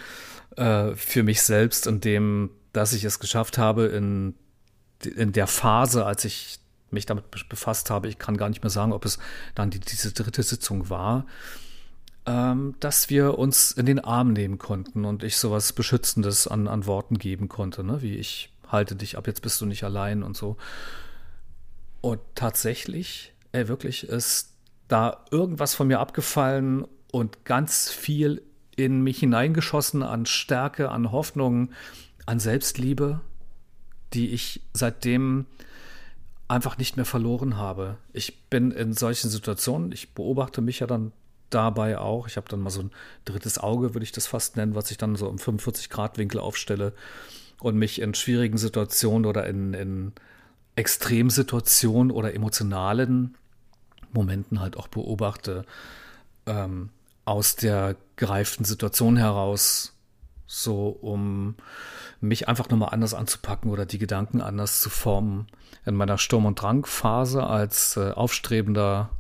äh, 0.57 0.97
für 0.97 1.23
mich 1.23 1.43
selbst, 1.43 1.87
indem, 1.87 2.51
dass 2.73 2.93
ich 2.93 3.05
es 3.05 3.21
geschafft 3.21 3.57
habe, 3.57 3.87
in, 3.87 4.35
in 5.05 5.31
der 5.31 5.47
Phase, 5.47 6.05
als 6.05 6.25
ich 6.25 6.59
mich 6.91 7.07
damit 7.07 7.27
befasst 7.49 7.89
habe, 7.89 8.09
ich 8.09 8.19
kann 8.19 8.37
gar 8.37 8.49
nicht 8.49 8.63
mehr 8.63 8.71
sagen, 8.71 8.93
ob 8.93 9.05
es 9.05 9.21
dann 9.55 9.71
die, 9.71 9.79
diese 9.79 10.13
dritte 10.13 10.43
Sitzung 10.43 10.91
war, 10.91 11.25
ähm, 12.29 12.75
dass 12.79 13.09
wir 13.09 13.38
uns 13.38 13.73
in 13.73 13.87
den 13.87 14.01
Arm 14.01 14.35
nehmen 14.35 14.59
konnten 14.59 15.07
und 15.07 15.23
ich 15.23 15.38
sowas 15.38 15.73
Beschützendes 15.73 16.47
an, 16.47 16.69
an 16.69 16.85
Worten 16.85 17.19
geben 17.19 17.49
konnte, 17.49 17.83
ne? 17.83 18.03
wie 18.03 18.17
ich 18.17 18.53
halte 18.71 18.97
dich 18.97 19.17
ab, 19.17 19.27
jetzt 19.27 19.41
bist 19.41 19.59
du 19.62 19.67
nicht 19.67 19.83
allein 19.83 20.23
und 20.23 20.37
so. 20.37 20.59
Und 22.03 22.21
tatsächlich, 22.35 23.33
ey, 23.53 23.67
wirklich 23.69 24.07
ist 24.07 24.53
da 24.88 25.25
irgendwas 25.31 25.75
von 25.75 25.88
mir 25.88 26.01
abgefallen 26.01 26.87
und 27.11 27.47
ganz 27.47 27.91
viel 27.91 28.43
in 28.77 29.01
mich 29.03 29.21
hineingeschossen 29.21 30.03
an 30.03 30.27
Stärke, 30.27 30.91
an 30.91 31.11
Hoffnung, 31.11 31.71
an 32.27 32.41
Selbstliebe, 32.41 33.23
die 34.12 34.29
ich 34.29 34.61
seitdem 34.75 35.47
einfach 36.47 36.77
nicht 36.77 36.97
mehr 36.97 37.07
verloren 37.07 37.57
habe. 37.57 37.97
Ich 38.12 38.45
bin 38.51 38.71
in 38.71 38.93
solchen 38.93 39.31
Situationen, 39.31 39.93
ich 39.93 40.12
beobachte 40.12 40.61
mich 40.61 40.81
ja 40.81 40.87
dann 40.87 41.12
dabei 41.51 41.99
auch. 41.99 42.29
Ich 42.29 42.37
habe 42.37 42.49
dann 42.49 42.61
mal 42.61 42.71
so 42.71 42.83
ein 42.83 42.91
drittes 43.25 43.59
Auge, 43.59 43.95
würde 43.95 44.05
ich 44.05 44.13
das 44.13 44.27
fast 44.27 44.57
nennen, 44.57 44.75
was 44.75 44.91
ich 44.91 44.99
dann 44.99 45.17
so 45.17 45.29
im 45.29 45.37
45-Grad-Winkel 45.37 46.41
aufstelle 46.41 46.93
und 47.61 47.77
mich 47.77 48.01
in 48.01 48.15
schwierigen 48.15 48.59
Situationen 48.59 49.27
oder 49.27 49.47
in, 49.47 49.75
in 49.75 50.13
Extremsituationen 50.77 52.11
oder 52.11 52.35
emotionalen 52.35 53.37
Momenten 54.13 54.61
halt 54.61 54.77
auch 54.77 54.89
beobachte, 54.89 55.65
ähm, 56.47 56.91
aus 57.25 57.57
der 57.57 57.97
gereiften 58.17 58.65
Situation 58.65 59.17
heraus, 59.17 59.95
so 60.47 60.89
um 60.89 61.57
mich 62.21 62.49
einfach 62.49 62.69
nochmal 62.71 62.91
anders 62.93 63.13
anzupacken 63.13 63.71
oder 63.71 63.87
die 63.87 63.99
Gedanken 63.99 64.41
anders 64.41 64.81
zu 64.81 64.89
formen. 64.89 65.47
In 65.85 65.95
meiner 65.95 66.17
Sturm- 66.17 66.47
und 66.47 66.61
Drangphase 66.61 67.45
als 67.45 67.97
äh, 67.97 68.13
aufstrebender 68.13 69.11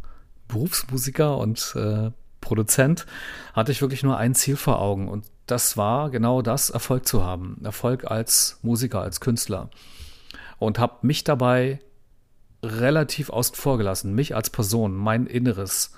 Berufsmusiker 0.48 1.36
und 1.38 1.74
äh, 1.76 2.10
Produzent 2.40 3.06
hatte 3.52 3.72
ich 3.72 3.82
wirklich 3.82 4.02
nur 4.02 4.16
ein 4.16 4.34
Ziel 4.34 4.56
vor 4.56 4.80
Augen 4.80 5.08
und 5.08 5.26
das 5.46 5.76
war 5.76 6.10
genau 6.10 6.42
das, 6.42 6.70
Erfolg 6.70 7.06
zu 7.06 7.24
haben. 7.24 7.60
Erfolg 7.64 8.10
als 8.10 8.58
Musiker, 8.62 9.00
als 9.00 9.20
Künstler 9.20 9.70
und 10.58 10.78
habe 10.78 11.06
mich 11.06 11.24
dabei 11.24 11.80
relativ 12.62 13.30
außen 13.30 13.54
vor 13.54 13.78
gelassen, 13.78 14.14
mich 14.14 14.34
als 14.34 14.50
Person, 14.50 14.94
mein 14.94 15.26
Inneres, 15.26 15.92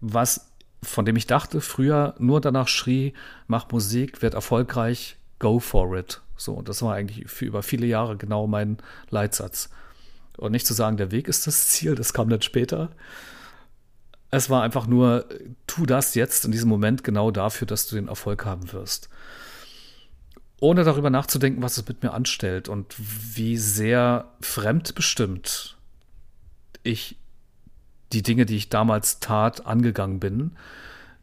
was 0.00 0.50
von 0.82 1.04
dem 1.04 1.16
ich 1.16 1.26
dachte 1.26 1.60
früher 1.60 2.14
nur 2.18 2.40
danach 2.40 2.68
schrie, 2.68 3.12
mach 3.46 3.70
Musik, 3.70 4.22
wird 4.22 4.34
erfolgreich, 4.34 5.18
go 5.38 5.58
for 5.58 5.94
it. 5.96 6.22
So, 6.36 6.62
das 6.62 6.80
war 6.80 6.94
eigentlich 6.94 7.30
für 7.30 7.44
über 7.44 7.62
viele 7.62 7.86
Jahre 7.86 8.16
genau 8.16 8.46
mein 8.46 8.78
Leitsatz. 9.10 9.68
Und 10.38 10.52
nicht 10.52 10.66
zu 10.66 10.72
sagen, 10.72 10.96
der 10.96 11.10
Weg 11.10 11.28
ist 11.28 11.46
das 11.46 11.68
Ziel, 11.68 11.94
das 11.94 12.14
kam 12.14 12.30
dann 12.30 12.40
später. 12.40 12.90
Es 14.30 14.48
war 14.48 14.62
einfach 14.62 14.86
nur, 14.86 15.26
tu 15.66 15.86
das 15.86 16.14
jetzt 16.14 16.44
in 16.44 16.52
diesem 16.52 16.68
Moment 16.68 17.02
genau 17.02 17.30
dafür, 17.30 17.66
dass 17.66 17.88
du 17.88 17.96
den 17.96 18.08
Erfolg 18.08 18.44
haben 18.44 18.72
wirst 18.72 19.08
ohne 20.60 20.84
darüber 20.84 21.10
nachzudenken, 21.10 21.62
was 21.62 21.78
es 21.78 21.88
mit 21.88 22.02
mir 22.02 22.12
anstellt 22.12 22.68
und 22.68 22.94
wie 22.98 23.56
sehr 23.56 24.28
fremdbestimmt 24.40 25.76
ich 26.82 27.16
die 28.12 28.22
Dinge, 28.22 28.46
die 28.46 28.56
ich 28.56 28.68
damals 28.68 29.20
tat, 29.20 29.66
angegangen 29.66 30.20
bin. 30.20 30.52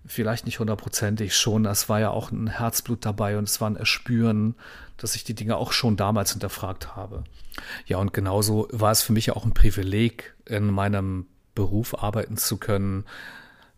Vielleicht 0.06 0.46
nicht 0.46 0.60
hundertprozentig 0.60 1.36
schon. 1.36 1.66
Es 1.66 1.90
war 1.90 2.00
ja 2.00 2.10
auch 2.10 2.32
ein 2.32 2.48
Herzblut 2.48 3.06
dabei 3.06 3.38
und 3.38 3.48
es 3.48 3.62
war 3.62 3.70
ein 3.70 3.76
Erspüren, 3.76 4.56
dass 4.96 5.16
ich 5.16 5.24
die 5.24 5.36
Dinge 5.36 5.58
auch 5.58 5.72
schon 5.72 5.98
damals 5.98 6.32
hinterfragt 6.32 6.96
habe. 6.96 7.24
Ja, 7.86 7.98
und 7.98 8.14
genauso 8.14 8.68
war 8.72 8.92
es 8.92 9.02
für 9.02 9.14
mich 9.14 9.28
ja 9.28 9.36
auch 9.36 9.46
ein 9.46 9.54
Privileg, 9.54 10.34
in 10.46 10.72
meinem 10.72 11.28
Beruf 11.58 12.04
arbeiten 12.04 12.38
zu 12.38 12.58
können, 12.58 13.04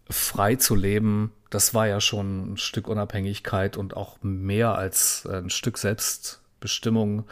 frei 0.09 0.55
zu 0.55 0.75
leben, 0.75 1.31
das 1.49 1.73
war 1.73 1.87
ja 1.87 2.01
schon 2.01 2.53
ein 2.53 2.57
Stück 2.57 2.89
Unabhängigkeit 2.89 3.77
und 3.77 3.95
auch 3.95 4.17
mehr 4.21 4.75
als 4.75 5.25
ein 5.25 5.49
Stück 5.49 5.77
Selbstbestimmung. 5.77 7.23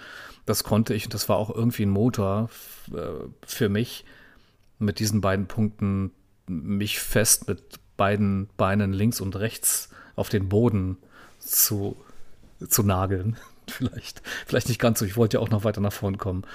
Das 0.46 0.64
konnte 0.64 0.94
ich 0.94 1.04
und 1.04 1.14
das 1.14 1.28
war 1.28 1.36
auch 1.36 1.54
irgendwie 1.54 1.84
ein 1.84 1.90
Motor 1.90 2.50
äh, 2.94 3.28
für 3.46 3.68
mich, 3.68 4.06
mit 4.80 5.00
diesen 5.00 5.20
beiden 5.20 5.48
Punkten 5.48 6.12
mich 6.48 7.00
fest 7.00 7.50
mit 7.50 7.62
beiden 7.98 8.48
Beinen 8.56 8.94
links 8.94 9.20
und 9.20 9.36
rechts 9.36 9.90
auf 10.16 10.30
den 10.30 10.48
Boden 10.48 10.98
zu, 11.40 11.98
zu 12.66 12.84
nageln. 12.84 13.36
vielleicht, 13.68 14.22
vielleicht 14.46 14.70
nicht 14.70 14.80
ganz 14.80 15.00
so. 15.00 15.06
Ich 15.06 15.18
wollte 15.18 15.38
ja 15.38 15.42
auch 15.42 15.50
noch 15.50 15.66
weiter 15.66 15.82
nach 15.82 15.92
vorn 15.92 16.18
kommen. 16.18 16.46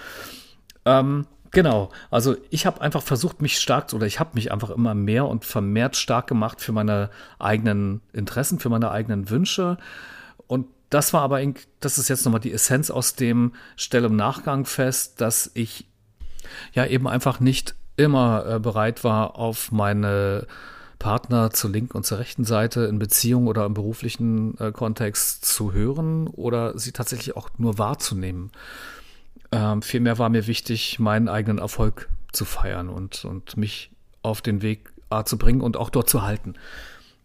Ähm, 0.86 1.26
genau. 1.52 1.90
Also 2.10 2.36
ich 2.50 2.66
habe 2.66 2.80
einfach 2.80 3.02
versucht, 3.02 3.40
mich 3.40 3.58
stark 3.58 3.92
oder 3.92 4.06
ich 4.06 4.18
habe 4.18 4.30
mich 4.34 4.50
einfach 4.50 4.70
immer 4.70 4.94
mehr 4.94 5.26
und 5.26 5.44
vermehrt 5.44 5.96
stark 5.96 6.26
gemacht 6.26 6.60
für 6.60 6.72
meine 6.72 7.10
eigenen 7.38 8.00
Interessen, 8.12 8.58
für 8.58 8.68
meine 8.68 8.90
eigenen 8.90 9.30
Wünsche. 9.30 9.78
Und 10.46 10.66
das 10.90 11.12
war 11.12 11.22
aber, 11.22 11.40
das 11.80 11.98
ist 11.98 12.08
jetzt 12.08 12.24
nochmal 12.24 12.40
die 12.40 12.52
Essenz 12.52 12.90
aus 12.90 13.14
dem 13.14 13.52
Stell 13.76 14.04
im 14.04 14.16
Nachgang 14.16 14.66
fest, 14.66 15.20
dass 15.20 15.50
ich 15.54 15.86
ja 16.74 16.84
eben 16.84 17.08
einfach 17.08 17.40
nicht 17.40 17.74
immer 17.96 18.44
äh, 18.46 18.58
bereit 18.58 19.04
war, 19.04 19.36
auf 19.36 19.72
meine 19.72 20.46
Partner 20.98 21.50
zur 21.50 21.70
linken 21.70 21.96
und 21.96 22.04
zur 22.04 22.18
rechten 22.18 22.44
Seite 22.44 22.82
in 22.82 22.98
Beziehung 22.98 23.46
oder 23.46 23.66
im 23.66 23.74
beruflichen 23.74 24.56
äh, 24.58 24.70
Kontext 24.70 25.44
zu 25.44 25.72
hören 25.72 26.28
oder 26.28 26.78
sie 26.78 26.92
tatsächlich 26.92 27.36
auch 27.36 27.48
nur 27.58 27.78
wahrzunehmen. 27.78 28.52
Ähm, 29.52 29.82
vielmehr 29.82 30.18
war 30.18 30.30
mir 30.30 30.46
wichtig, 30.46 30.98
meinen 30.98 31.28
eigenen 31.28 31.58
Erfolg 31.58 32.08
zu 32.32 32.44
feiern 32.44 32.88
und, 32.88 33.24
und 33.24 33.56
mich 33.56 33.90
auf 34.22 34.40
den 34.40 34.62
Weg 34.62 34.90
A 35.10 35.24
zu 35.24 35.36
bringen 35.36 35.60
und 35.60 35.76
auch 35.76 35.90
dort 35.90 36.08
zu 36.08 36.22
halten. 36.22 36.54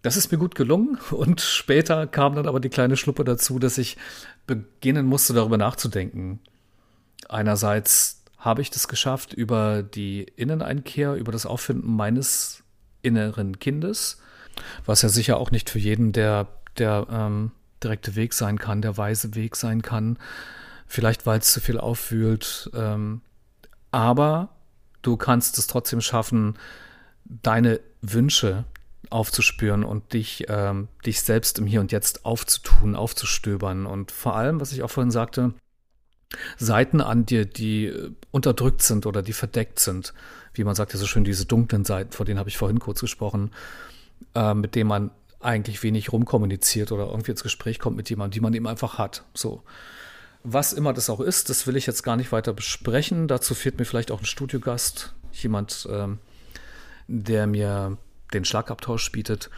Das 0.02 0.18
ist 0.18 0.32
mir 0.32 0.38
gut 0.38 0.56
gelungen 0.56 0.98
und 1.12 1.42
später 1.42 2.06
kam 2.06 2.36
dann 2.36 2.48
aber 2.48 2.60
die 2.60 2.70
kleine 2.70 2.98
Schluppe 2.98 3.24
dazu, 3.24 3.60
dass 3.60 3.78
ich 3.78 3.98
beginnen 4.46 5.06
musste, 5.06 5.34
darüber 5.34 5.58
nachzudenken. 5.58 6.40
Einerseits 7.30 8.24
habe 8.38 8.62
ich 8.62 8.70
das 8.70 8.88
geschafft 8.88 9.34
über 9.34 9.82
die 9.84 10.24
Inneneinkehr, 10.36 11.16
über 11.16 11.32
das 11.32 11.46
Auffinden 11.46 11.96
meines 11.96 12.64
inneren 13.02 13.60
Kindes, 13.60 14.22
was 14.86 15.02
ja 15.02 15.10
sicher 15.10 15.38
auch 15.38 15.52
nicht 15.52 15.70
für 15.70 15.80
jeden 15.80 16.12
der, 16.12 16.48
der 16.78 17.08
ähm, 17.10 17.52
direkte 17.84 18.16
Weg 18.16 18.34
sein 18.34 18.60
kann, 18.60 18.82
der 18.82 18.98
weise 18.98 19.36
Weg 19.36 19.56
sein 19.56 19.82
kann, 19.82 20.18
vielleicht 20.88 21.26
weil 21.26 21.40
es 21.40 21.52
zu 21.52 21.62
viel 21.62 21.80
aufwühlt. 21.80 22.70
Ähm, 22.74 23.22
aber 23.92 24.50
du 25.02 25.18
kannst 25.18 25.58
es 25.58 25.68
trotzdem 25.68 26.02
schaffen, 26.02 26.58
deine 27.26 27.80
Wünsche 28.02 28.66
aufzuspüren 29.10 29.84
und 29.84 30.14
dich, 30.14 30.46
ähm, 30.50 30.88
dich 31.06 31.22
selbst 31.22 31.60
im 31.60 31.66
Hier 31.68 31.82
und 31.82 31.92
Jetzt 31.92 32.26
aufzutun, 32.26 32.96
aufzustöbern. 32.96 33.86
Und 33.86 34.12
vor 34.12 34.36
allem, 34.36 34.60
was 34.60 34.72
ich 34.72 34.84
auch 34.84 34.90
vorhin 34.90 35.12
sagte, 35.12 35.54
Seiten 36.58 37.00
an 37.00 37.26
dir, 37.26 37.46
die 37.46 37.86
äh, 37.86 38.12
unterdrückt 38.32 38.82
sind 38.82 39.06
oder 39.06 39.22
die 39.22 39.34
verdeckt 39.34 39.80
sind, 39.80 40.14
wie 40.54 40.64
man 40.64 40.76
sagt 40.76 40.94
ja 40.94 41.00
so 41.00 41.06
schön, 41.08 41.24
diese 41.24 41.46
dunklen 41.46 41.86
Seiten, 41.86 42.12
vor 42.12 42.26
denen 42.26 42.40
habe 42.40 42.50
ich 42.50 42.58
vorhin 42.58 42.80
kurz 42.80 43.00
gesprochen, 43.00 43.52
äh, 44.36 44.54
mit 44.54 44.76
denen 44.76 44.90
man 44.90 45.12
eigentlich 45.40 45.84
wenig 45.84 46.12
rumkommuniziert 46.12 46.92
oder 46.92 47.08
irgendwie 47.08 47.32
ins 47.32 47.44
Gespräch 47.44 47.80
kommt 47.80 47.96
mit 47.96 48.10
jemandem, 48.10 48.32
die 48.32 48.42
man 48.42 48.54
eben 48.54 48.68
einfach 48.68 48.98
hat. 48.98 49.24
So. 49.34 49.64
Was 50.50 50.72
immer 50.72 50.94
das 50.94 51.10
auch 51.10 51.20
ist, 51.20 51.50
das 51.50 51.68
will 51.68 51.76
ich 51.76 51.88
jetzt 51.88 52.04
gar 52.04 52.16
nicht 52.16 52.32
weiter 52.32 52.54
besprechen. 52.54 53.28
Dazu 53.28 53.54
fehlt 53.54 53.78
mir 53.80 53.84
vielleicht 53.84 54.12
auch 54.12 54.22
ein 54.22 54.26
Studiogast, 54.26 55.14
jemand, 55.34 55.86
ähm, 55.92 56.20
der 57.10 57.48
mir 57.48 57.98
den 58.34 58.46
Schlagabtausch 58.46 59.12
bietet. 59.12 59.50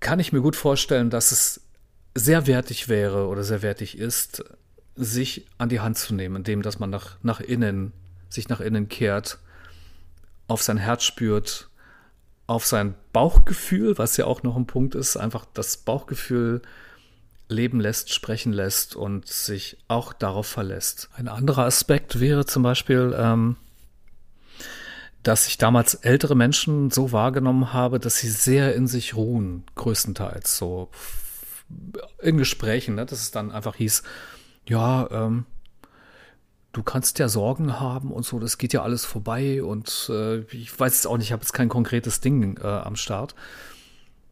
Kann 0.00 0.18
ich 0.18 0.32
mir 0.32 0.40
gut 0.40 0.56
vorstellen, 0.56 1.10
dass 1.10 1.30
es 1.30 1.60
sehr 2.14 2.46
wertig 2.46 2.88
wäre 2.88 3.26
oder 3.26 3.44
sehr 3.44 3.60
wertig 3.60 3.98
ist, 3.98 4.46
sich 4.96 5.46
an 5.58 5.68
die 5.68 5.80
Hand 5.80 5.98
zu 5.98 6.14
nehmen, 6.14 6.36
indem 6.36 6.62
dass 6.62 6.78
man 6.78 6.88
nach, 6.88 7.18
nach 7.22 7.40
innen, 7.40 7.92
sich 8.30 8.48
nach 8.48 8.60
innen 8.60 8.88
kehrt, 8.88 9.40
auf 10.46 10.62
sein 10.62 10.78
Herz 10.78 11.04
spürt, 11.04 11.68
auf 12.46 12.64
sein 12.64 12.94
Bauchgefühl, 13.12 13.98
was 13.98 14.16
ja 14.16 14.24
auch 14.24 14.42
noch 14.42 14.56
ein 14.56 14.66
Punkt 14.66 14.94
ist, 14.94 15.18
einfach 15.18 15.44
das 15.52 15.76
Bauchgefühl 15.76 16.62
leben 17.48 17.80
lässt, 17.80 18.12
sprechen 18.12 18.52
lässt 18.52 18.94
und 18.96 19.26
sich 19.26 19.78
auch 19.88 20.12
darauf 20.12 20.46
verlässt. 20.46 21.08
Ein 21.16 21.28
anderer 21.28 21.64
Aspekt 21.64 22.20
wäre 22.20 22.46
zum 22.46 22.62
Beispiel, 22.62 23.14
ähm, 23.18 23.56
dass 25.22 25.48
ich 25.48 25.58
damals 25.58 25.94
ältere 25.94 26.36
Menschen 26.36 26.90
so 26.90 27.12
wahrgenommen 27.12 27.72
habe, 27.72 27.98
dass 27.98 28.18
sie 28.18 28.30
sehr 28.30 28.74
in 28.74 28.86
sich 28.86 29.14
ruhen, 29.14 29.64
größtenteils 29.74 30.56
so 30.56 30.90
in 32.22 32.38
Gesprächen, 32.38 32.94
ne, 32.94 33.04
dass 33.04 33.20
es 33.20 33.30
dann 33.30 33.50
einfach 33.50 33.76
hieß, 33.76 34.02
ja, 34.66 35.08
ähm, 35.10 35.44
du 36.72 36.82
kannst 36.82 37.18
ja 37.18 37.28
Sorgen 37.28 37.80
haben 37.80 38.12
und 38.12 38.24
so, 38.24 38.38
das 38.38 38.58
geht 38.58 38.72
ja 38.72 38.82
alles 38.82 39.04
vorbei 39.04 39.62
und 39.62 40.10
äh, 40.10 40.40
ich 40.54 40.78
weiß 40.78 40.98
es 40.98 41.06
auch 41.06 41.16
nicht, 41.16 41.28
ich 41.28 41.32
habe 41.32 41.42
jetzt 41.42 41.52
kein 41.52 41.68
konkretes 41.68 42.20
Ding 42.20 42.58
äh, 42.58 42.66
am 42.66 42.96
Start, 42.96 43.34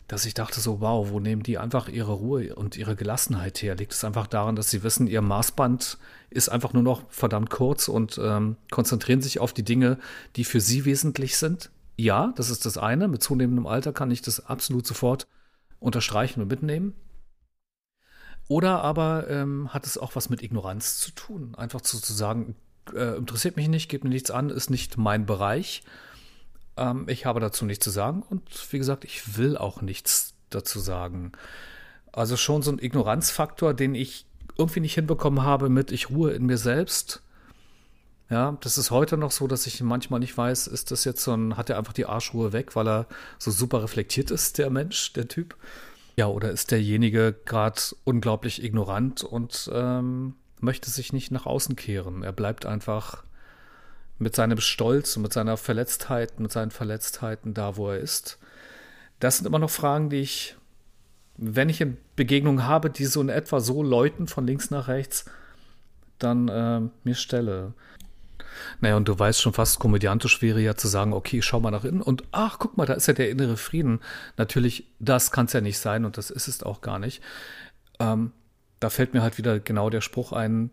dass 0.08 0.24
ich 0.24 0.34
dachte 0.34 0.60
so, 0.60 0.80
wow, 0.80 1.10
wo 1.10 1.18
nehmen 1.18 1.42
die 1.42 1.58
einfach 1.58 1.88
ihre 1.88 2.12
Ruhe 2.12 2.54
und 2.54 2.76
ihre 2.76 2.94
Gelassenheit 2.94 3.60
her? 3.62 3.74
Liegt 3.74 3.92
es 3.92 4.04
einfach 4.04 4.26
daran, 4.26 4.54
dass 4.54 4.70
sie 4.70 4.82
wissen, 4.82 5.08
ihr 5.08 5.20
Maßband 5.20 5.98
ist 6.30 6.48
einfach 6.48 6.72
nur 6.72 6.82
noch 6.82 7.02
verdammt 7.10 7.50
kurz 7.50 7.88
und 7.88 8.18
ähm, 8.22 8.56
konzentrieren 8.70 9.20
sich 9.20 9.40
auf 9.40 9.52
die 9.52 9.64
Dinge, 9.64 9.98
die 10.36 10.44
für 10.44 10.60
sie 10.60 10.84
wesentlich 10.84 11.36
sind? 11.36 11.70
Ja, 11.96 12.32
das 12.36 12.50
ist 12.50 12.66
das 12.66 12.78
eine. 12.78 13.08
Mit 13.08 13.22
zunehmendem 13.22 13.66
Alter 13.66 13.92
kann 13.92 14.10
ich 14.10 14.22
das 14.22 14.46
absolut 14.46 14.86
sofort 14.86 15.26
unterstreichen 15.80 16.40
und 16.40 16.48
mitnehmen. 16.48 16.94
Oder 18.48 18.82
aber 18.82 19.28
ähm, 19.28 19.72
hat 19.74 19.86
es 19.86 19.98
auch 19.98 20.14
was 20.14 20.30
mit 20.30 20.42
Ignoranz 20.42 20.98
zu 21.00 21.10
tun? 21.10 21.54
Einfach 21.56 21.80
zu, 21.80 22.00
zu 22.00 22.12
sagen, 22.12 22.54
äh, 22.94 23.16
interessiert 23.16 23.56
mich 23.56 23.68
nicht, 23.68 23.88
geht 23.88 24.04
mir 24.04 24.10
nichts 24.10 24.30
an, 24.30 24.50
ist 24.50 24.70
nicht 24.70 24.98
mein 24.98 25.26
Bereich. 25.26 25.82
Ähm, 26.76 27.06
ich 27.08 27.26
habe 27.26 27.40
dazu 27.40 27.64
nichts 27.64 27.84
zu 27.84 27.90
sagen 27.90 28.22
und 28.28 28.42
wie 28.72 28.78
gesagt, 28.78 29.04
ich 29.04 29.36
will 29.36 29.56
auch 29.56 29.82
nichts 29.82 30.34
dazu 30.50 30.78
sagen. 30.78 31.32
Also 32.12 32.36
schon 32.36 32.62
so 32.62 32.70
ein 32.70 32.78
Ignoranzfaktor, 32.78 33.74
den 33.74 33.94
ich 33.94 34.26
irgendwie 34.58 34.80
nicht 34.80 34.94
hinbekommen 34.94 35.42
habe 35.42 35.68
mit 35.68 35.92
ich 35.92 36.10
ruhe 36.10 36.32
in 36.32 36.46
mir 36.46 36.58
selbst. 36.58 37.22
Ja, 38.28 38.56
das 38.60 38.76
ist 38.76 38.90
heute 38.90 39.16
noch 39.16 39.30
so, 39.30 39.46
dass 39.46 39.66
ich 39.66 39.80
manchmal 39.82 40.18
nicht 40.18 40.36
weiß, 40.36 40.66
ist 40.66 40.90
das 40.90 41.04
jetzt 41.04 41.22
so 41.22 41.32
ein, 41.32 41.56
hat 41.56 41.70
er 41.70 41.78
einfach 41.78 41.92
die 41.92 42.06
Arschruhe 42.06 42.52
weg, 42.52 42.74
weil 42.74 42.88
er 42.88 43.06
so 43.38 43.52
super 43.52 43.84
reflektiert 43.84 44.32
ist, 44.32 44.58
der 44.58 44.68
Mensch, 44.68 45.12
der 45.12 45.28
Typ. 45.28 45.54
Ja, 46.16 46.26
oder 46.26 46.50
ist 46.50 46.70
derjenige 46.70 47.36
gerade 47.44 47.80
unglaublich 48.04 48.64
ignorant 48.64 49.22
und 49.22 49.70
ähm, 49.72 50.34
möchte 50.60 50.90
sich 50.90 51.12
nicht 51.12 51.30
nach 51.30 51.46
außen 51.46 51.76
kehren? 51.76 52.24
Er 52.24 52.32
bleibt 52.32 52.66
einfach 52.66 53.22
mit 54.18 54.34
seinem 54.34 54.60
Stolz 54.60 55.16
und 55.16 55.22
mit 55.22 55.32
seiner 55.32 55.56
Verletztheit, 55.56 56.40
mit 56.40 56.52
seinen 56.52 56.70
Verletztheiten 56.70 57.54
da, 57.54 57.76
wo 57.76 57.90
er 57.90 57.98
ist. 57.98 58.38
Das 59.20 59.38
sind 59.38 59.46
immer 59.46 59.58
noch 59.58 59.70
Fragen, 59.70 60.10
die 60.10 60.20
ich, 60.20 60.56
wenn 61.36 61.68
ich 61.68 61.80
in 61.80 61.96
Begegnungen 62.16 62.66
habe, 62.66 62.90
die 62.90 63.06
so 63.06 63.20
in 63.20 63.28
etwa 63.28 63.60
so 63.60 63.82
läuten 63.82 64.26
von 64.26 64.46
links 64.46 64.70
nach 64.70 64.88
rechts, 64.88 65.26
dann 66.18 66.48
äh, 66.48 66.80
mir 67.04 67.14
stelle. 67.14 67.74
Naja, 68.80 68.96
und 68.96 69.06
du 69.06 69.18
weißt 69.18 69.42
schon 69.42 69.52
fast, 69.52 69.78
komödiantisch 69.78 70.40
wäre 70.40 70.60
ja 70.60 70.74
zu 70.74 70.88
sagen, 70.88 71.12
okay, 71.12 71.42
schau 71.42 71.60
mal 71.60 71.70
nach 71.70 71.84
innen 71.84 72.00
und 72.00 72.24
ach, 72.32 72.58
guck 72.58 72.76
mal, 72.76 72.86
da 72.86 72.94
ist 72.94 73.06
ja 73.06 73.14
der 73.14 73.30
innere 73.30 73.58
Frieden. 73.58 74.00
Natürlich, 74.38 74.86
das 74.98 75.30
kann 75.30 75.46
es 75.46 75.52
ja 75.52 75.60
nicht 75.60 75.78
sein 75.78 76.06
und 76.06 76.16
das 76.16 76.30
ist 76.30 76.48
es 76.48 76.62
auch 76.62 76.80
gar 76.80 76.98
nicht. 76.98 77.22
Ähm, 77.98 78.32
da 78.80 78.90
fällt 78.90 79.14
mir 79.14 79.22
halt 79.22 79.38
wieder 79.38 79.60
genau 79.60 79.90
der 79.90 80.00
Spruch 80.00 80.32
ein, 80.32 80.70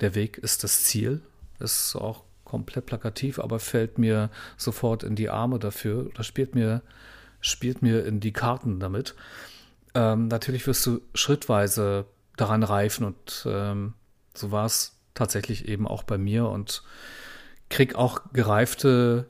der 0.00 0.14
Weg 0.14 0.38
ist 0.38 0.64
das 0.64 0.84
Ziel. 0.84 1.22
Ist 1.60 1.94
auch 1.94 2.24
komplett 2.44 2.86
plakativ, 2.86 3.38
aber 3.38 3.58
fällt 3.58 3.98
mir 3.98 4.30
sofort 4.56 5.02
in 5.02 5.16
die 5.16 5.30
Arme 5.30 5.58
dafür 5.58 6.06
oder 6.06 6.22
spielt 6.22 6.54
mir, 6.54 6.82
spielt 7.40 7.82
mir 7.82 8.04
in 8.04 8.20
die 8.20 8.32
Karten 8.32 8.80
damit. 8.80 9.14
Ähm, 9.94 10.28
natürlich 10.28 10.66
wirst 10.66 10.84
du 10.86 11.00
schrittweise 11.14 12.06
daran 12.36 12.62
reifen 12.62 13.06
und 13.06 13.46
ähm, 13.46 13.94
so 14.34 14.50
war 14.50 14.66
es 14.66 14.96
tatsächlich 15.14 15.68
eben 15.68 15.86
auch 15.86 16.02
bei 16.02 16.18
mir 16.18 16.48
und 16.48 16.82
krieg 17.70 17.94
auch 17.94 18.20
gereifte 18.32 19.26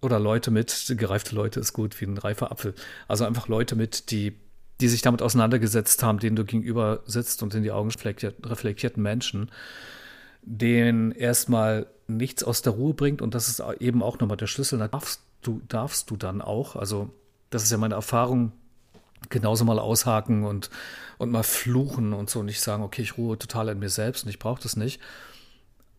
oder 0.00 0.18
Leute 0.18 0.50
mit, 0.50 0.94
gereifte 0.98 1.34
Leute 1.34 1.60
ist 1.60 1.72
gut 1.72 2.00
wie 2.00 2.06
ein 2.06 2.18
reifer 2.18 2.50
Apfel. 2.50 2.74
Also 3.06 3.24
einfach 3.24 3.46
Leute 3.48 3.76
mit, 3.76 4.10
die, 4.10 4.36
die 4.80 4.88
sich 4.88 5.02
damit 5.02 5.22
auseinandergesetzt 5.22 6.02
haben, 6.02 6.18
denen 6.18 6.36
du 6.36 6.44
gegenüber 6.44 7.02
sitzt 7.06 7.42
und 7.42 7.54
in 7.54 7.62
die 7.62 7.70
Augen 7.70 7.90
reflektierten 7.90 9.02
Menschen, 9.02 9.50
denen 10.42 11.12
erstmal 11.12 11.86
nichts 12.16 12.42
aus 12.44 12.62
der 12.62 12.72
Ruhe 12.72 12.94
bringt 12.94 13.22
und 13.22 13.34
das 13.34 13.48
ist 13.48 13.62
eben 13.80 14.02
auch 14.02 14.18
nochmal 14.18 14.36
der 14.36 14.46
Schlüssel. 14.46 14.78
Da 14.78 14.88
darfst 14.88 15.22
du, 15.42 15.60
darfst 15.68 16.10
du 16.10 16.16
dann 16.16 16.40
auch, 16.40 16.76
also 16.76 17.10
das 17.50 17.62
ist 17.62 17.70
ja 17.70 17.78
meine 17.78 17.94
Erfahrung, 17.94 18.52
genauso 19.28 19.64
mal 19.64 19.78
aushaken 19.78 20.44
und, 20.44 20.70
und 21.18 21.30
mal 21.30 21.42
fluchen 21.42 22.12
und 22.12 22.30
so 22.30 22.40
und 22.40 22.46
nicht 22.46 22.60
sagen, 22.60 22.82
okay, 22.82 23.02
ich 23.02 23.18
ruhe 23.18 23.38
total 23.38 23.68
in 23.68 23.78
mir 23.78 23.88
selbst 23.88 24.24
und 24.24 24.30
ich 24.30 24.38
brauche 24.38 24.62
das 24.62 24.76
nicht. 24.76 25.00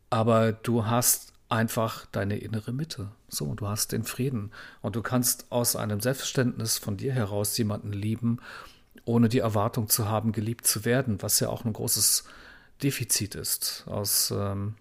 Aber 0.09 0.51
du 0.51 0.85
hast 0.85 1.33
einfach 1.49 2.05
deine 2.07 2.37
innere 2.37 2.71
Mitte. 2.71 3.11
So, 3.27 3.53
du 3.53 3.67
hast 3.67 3.91
den 3.91 4.03
Frieden. 4.03 4.51
Und 4.81 4.95
du 4.95 5.01
kannst 5.01 5.51
aus 5.51 5.75
einem 5.75 6.01
Selbstverständnis 6.01 6.77
von 6.77 6.97
dir 6.97 7.13
heraus 7.13 7.57
jemanden 7.57 7.93
lieben, 7.93 8.39
ohne 9.05 9.29
die 9.29 9.39
Erwartung 9.39 9.89
zu 9.89 10.09
haben, 10.09 10.31
geliebt 10.31 10.65
zu 10.65 10.85
werden, 10.85 11.21
was 11.21 11.39
ja 11.39 11.49
auch 11.49 11.65
ein 11.65 11.73
großes 11.73 12.23
Defizit 12.81 13.35
ist 13.35 13.85
aus 13.87 14.31
ähm, 14.31 14.75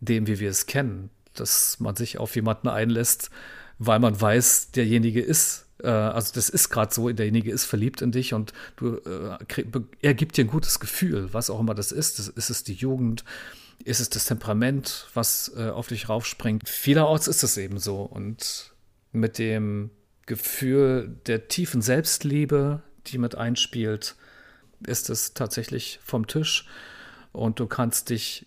dem, 0.00 0.26
wie 0.26 0.38
wir 0.38 0.50
es 0.50 0.66
kennen. 0.66 1.10
dass 1.34 1.78
man 1.78 1.94
sich 1.94 2.18
auf 2.18 2.34
jemanden 2.34 2.66
einlässt, 2.66 3.30
weil 3.78 4.00
man 4.00 4.20
weiß, 4.20 4.72
derjenige 4.72 5.20
ist, 5.20 5.66
äh, 5.82 5.88
also 5.88 6.32
das 6.34 6.48
ist 6.48 6.68
gerade 6.68 6.92
so, 6.92 7.08
derjenige 7.10 7.52
ist 7.52 7.64
verliebt 7.64 8.02
in 8.02 8.12
dich 8.12 8.34
und 8.34 8.52
du, 8.76 8.96
äh, 8.96 9.38
er 10.02 10.14
gibt 10.14 10.36
dir 10.36 10.44
ein 10.44 10.50
gutes 10.50 10.80
Gefühl, 10.80 11.32
was 11.32 11.50
auch 11.50 11.60
immer 11.60 11.74
das 11.74 11.92
ist. 11.92 12.18
Das, 12.18 12.28
ist 12.28 12.50
es 12.50 12.64
die 12.64 12.74
Jugend? 12.74 13.24
Ist 13.84 14.00
es 14.00 14.10
das 14.10 14.24
Temperament, 14.24 15.06
was 15.14 15.52
äh, 15.56 15.68
auf 15.68 15.88
dich 15.88 16.08
raufspringt? 16.08 16.68
Vielerorts 16.68 17.28
ist 17.28 17.44
es 17.44 17.56
eben 17.56 17.78
so. 17.78 18.02
Und 18.02 18.72
mit 19.12 19.38
dem 19.38 19.90
Gefühl 20.26 21.16
der 21.26 21.48
tiefen 21.48 21.80
Selbstliebe, 21.80 22.82
die 23.06 23.18
mit 23.18 23.36
einspielt, 23.36 24.16
ist 24.86 25.10
es 25.10 25.34
tatsächlich 25.34 26.00
vom 26.02 26.26
Tisch. 26.26 26.66
Und 27.32 27.60
du 27.60 27.66
kannst 27.66 28.10
dich 28.10 28.46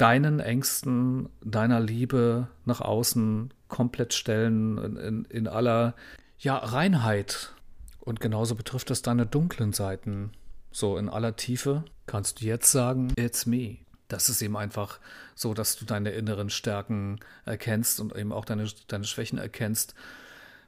deinen 0.00 0.40
Ängsten, 0.40 1.28
deiner 1.44 1.78
Liebe 1.78 2.48
nach 2.64 2.80
außen 2.80 3.52
komplett 3.68 4.14
stellen, 4.14 4.96
in, 4.96 5.24
in, 5.26 5.46
aller 5.46 5.94
ja, 6.38 6.56
Reinheit. 6.56 7.52
Und 8.00 8.18
genauso 8.18 8.54
betrifft 8.54 8.90
es 8.90 9.02
deine 9.02 9.26
dunklen 9.26 9.74
Seiten. 9.74 10.32
So 10.72 10.96
in 10.96 11.10
aller 11.10 11.36
Tiefe 11.36 11.84
kannst 12.06 12.40
du 12.40 12.46
jetzt 12.46 12.72
sagen, 12.72 13.12
it's 13.16 13.44
me. 13.44 13.78
Das 14.08 14.28
ist 14.28 14.40
eben 14.40 14.56
einfach 14.56 15.00
so, 15.34 15.52
dass 15.52 15.76
du 15.76 15.84
deine 15.84 16.10
inneren 16.10 16.48
Stärken 16.48 17.20
erkennst 17.44 18.00
und 18.00 18.16
eben 18.16 18.32
auch 18.32 18.46
deine, 18.46 18.68
deine 18.88 19.04
Schwächen 19.04 19.38
erkennst, 19.38 19.94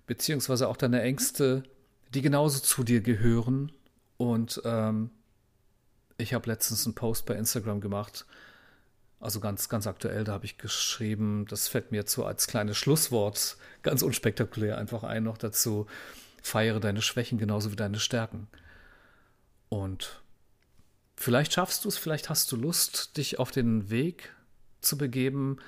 beziehungsweise 0.06 0.68
auch 0.68 0.76
deine 0.76 1.00
Ängste, 1.00 1.62
die 2.14 2.22
genauso 2.22 2.60
zu 2.60 2.84
dir 2.84 3.00
gehören. 3.00 3.72
Und 4.18 4.60
ähm, 4.64 5.10
ich 6.18 6.34
habe 6.34 6.50
letztens 6.50 6.84
einen 6.84 6.94
Post 6.94 7.24
bei 7.26 7.34
Instagram 7.34 7.80
gemacht, 7.80 8.26
also 9.22 9.38
ganz, 9.38 9.68
ganz 9.68 9.86
aktuell, 9.86 10.24
da 10.24 10.32
habe 10.32 10.44
ich 10.44 10.58
geschrieben, 10.58 11.46
das 11.48 11.68
fällt 11.68 11.92
mir 11.92 11.98
jetzt 11.98 12.12
so 12.12 12.24
als 12.24 12.48
kleines 12.48 12.76
Schlusswort 12.76 13.56
ganz 13.82 14.02
unspektakulär 14.02 14.78
einfach 14.78 15.04
ein 15.04 15.22
noch 15.22 15.38
dazu, 15.38 15.86
feiere 16.42 16.80
deine 16.80 17.02
Schwächen 17.02 17.38
genauso 17.38 17.70
wie 17.70 17.76
deine 17.76 18.00
Stärken. 18.00 18.48
Und 19.68 20.20
vielleicht 21.16 21.52
schaffst 21.52 21.84
du 21.84 21.88
es, 21.88 21.98
vielleicht 21.98 22.30
hast 22.30 22.50
du 22.50 22.56
Lust, 22.56 23.16
dich 23.16 23.38
auf 23.38 23.52
den 23.52 23.90
Weg 23.90 24.34
zu 24.80 24.98
begeben, 24.98 25.58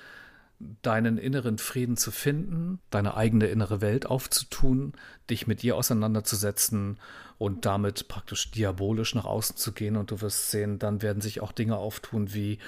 deinen 0.81 1.17
inneren 1.17 1.57
Frieden 1.57 1.95
zu 1.95 2.11
finden, 2.11 2.79
deine 2.89 3.15
eigene 3.15 3.47
innere 3.47 3.79
Welt 3.79 4.05
aufzutun, 4.05 4.93
dich 5.29 5.47
mit 5.47 5.63
ihr 5.63 5.77
auseinanderzusetzen 5.77 6.99
und 7.37 7.65
damit 7.65 8.09
praktisch 8.09 8.51
diabolisch 8.51 9.15
nach 9.15 9.25
außen 9.25 9.55
zu 9.55 9.71
gehen. 9.71 9.95
Und 9.95 10.11
du 10.11 10.19
wirst 10.19 10.51
sehen, 10.51 10.77
dann 10.77 11.01
werden 11.01 11.21
sich 11.21 11.39
auch 11.39 11.53
Dinge 11.53 11.77
auftun 11.77 12.33
wie 12.33 12.59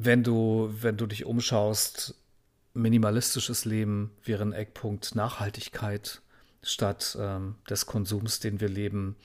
wenn 0.00 0.22
du, 0.22 0.70
wenn 0.80 0.96
du 0.96 1.06
dich 1.06 1.24
umschaust, 1.24 2.14
minimalistisches 2.74 3.64
Leben 3.64 4.12
wäre 4.24 4.42
ein 4.42 4.52
Eckpunkt 4.52 5.14
Nachhaltigkeit 5.14 6.22
statt 6.62 7.16
ähm, 7.20 7.56
des 7.68 7.86
Konsums, 7.86 8.40
den 8.40 8.60
wir 8.60 8.68
leben. 8.68 9.16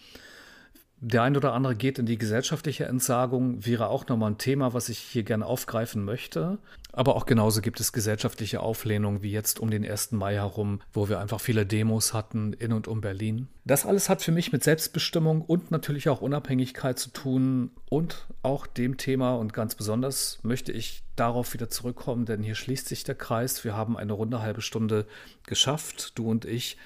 Der 0.99 1.21
ein 1.21 1.38
oder 1.38 1.53
andere 1.53 1.75
geht 1.75 1.99
in 1.99 2.07
die 2.07 2.17
gesellschaftliche 2.17 2.86
Entsagung, 2.86 3.63
wäre 3.63 3.89
auch 3.89 4.07
nochmal 4.07 4.31
ein 4.31 4.39
Thema, 4.39 4.73
was 4.73 4.89
ich 4.89 4.97
hier 4.97 5.21
gerne 5.21 5.45
aufgreifen 5.45 6.03
möchte. 6.03 6.57
Aber 6.91 7.15
auch 7.15 7.27
genauso 7.27 7.62
gibt 7.62 7.79
es 7.79 7.93
gesellschaftliche 7.93 8.62
Auflehnung 8.62 9.21
wie 9.21 9.29
jetzt 9.29 9.60
um 9.60 9.69
den 9.69 9.86
1. 9.86 10.13
Mai 10.13 10.33
herum, 10.33 10.81
wo 10.93 11.07
wir 11.07 11.19
einfach 11.19 11.39
viele 11.39 11.67
Demos 11.67 12.15
hatten 12.15 12.53
in 12.53 12.73
und 12.73 12.88
um 12.88 13.01
Berlin. 13.01 13.47
Das 13.63 13.86
alles 13.86 14.10
hat 14.10 14.23
für 14.23 14.31
mich 14.31 14.51
mit 14.51 14.63
Selbstbestimmung 14.63 15.41
und 15.41 15.69
natürlich 15.69 16.10
auch 16.10 16.21
Unabhängigkeit 16.21 16.97
zu 16.97 17.12
tun 17.12 17.69
und 17.89 18.25
auch 18.41 18.65
dem 18.65 18.97
Thema 18.97 19.36
und 19.36 19.53
ganz 19.53 19.75
besonders 19.75 20.39
möchte 20.41 20.71
ich 20.71 21.03
darauf 21.15 21.53
wieder 21.53 21.69
zurückkommen, 21.69 22.25
denn 22.25 22.41
hier 22.41 22.55
schließt 22.55 22.88
sich 22.88 23.03
der 23.03 23.15
Kreis. 23.15 23.63
Wir 23.63 23.75
haben 23.75 23.97
eine 23.97 24.13
runde 24.13 24.41
halbe 24.41 24.62
Stunde 24.62 25.05
geschafft, 25.45 26.13
du 26.15 26.27
und 26.27 26.45
ich, 26.45 26.77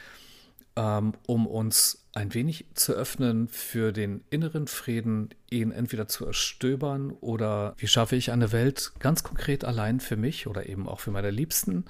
ähm, 0.76 1.14
um 1.28 1.48
uns 1.48 2.06
ein 2.14 2.34
wenig 2.34 2.66
zu 2.74 2.94
öffnen 2.94 3.48
für 3.48 3.92
den 3.92 4.24
inneren 4.30 4.68
Frieden, 4.68 5.30
ihn 5.50 5.72
entweder 5.72 6.08
zu 6.08 6.26
erstöbern 6.26 7.12
oder 7.12 7.74
wie 7.78 7.88
schaffe 7.88 8.16
ich 8.16 8.32
eine 8.32 8.52
Welt 8.52 8.92
ganz 9.00 9.24
konkret 9.24 9.64
allein 9.64 10.00
für 10.00 10.18
mich 10.18 10.48
oder 10.48 10.68
eben 10.68 10.90
auch 10.90 11.00
für 11.00 11.12
meine 11.12 11.32
Liebsten, 11.32 11.86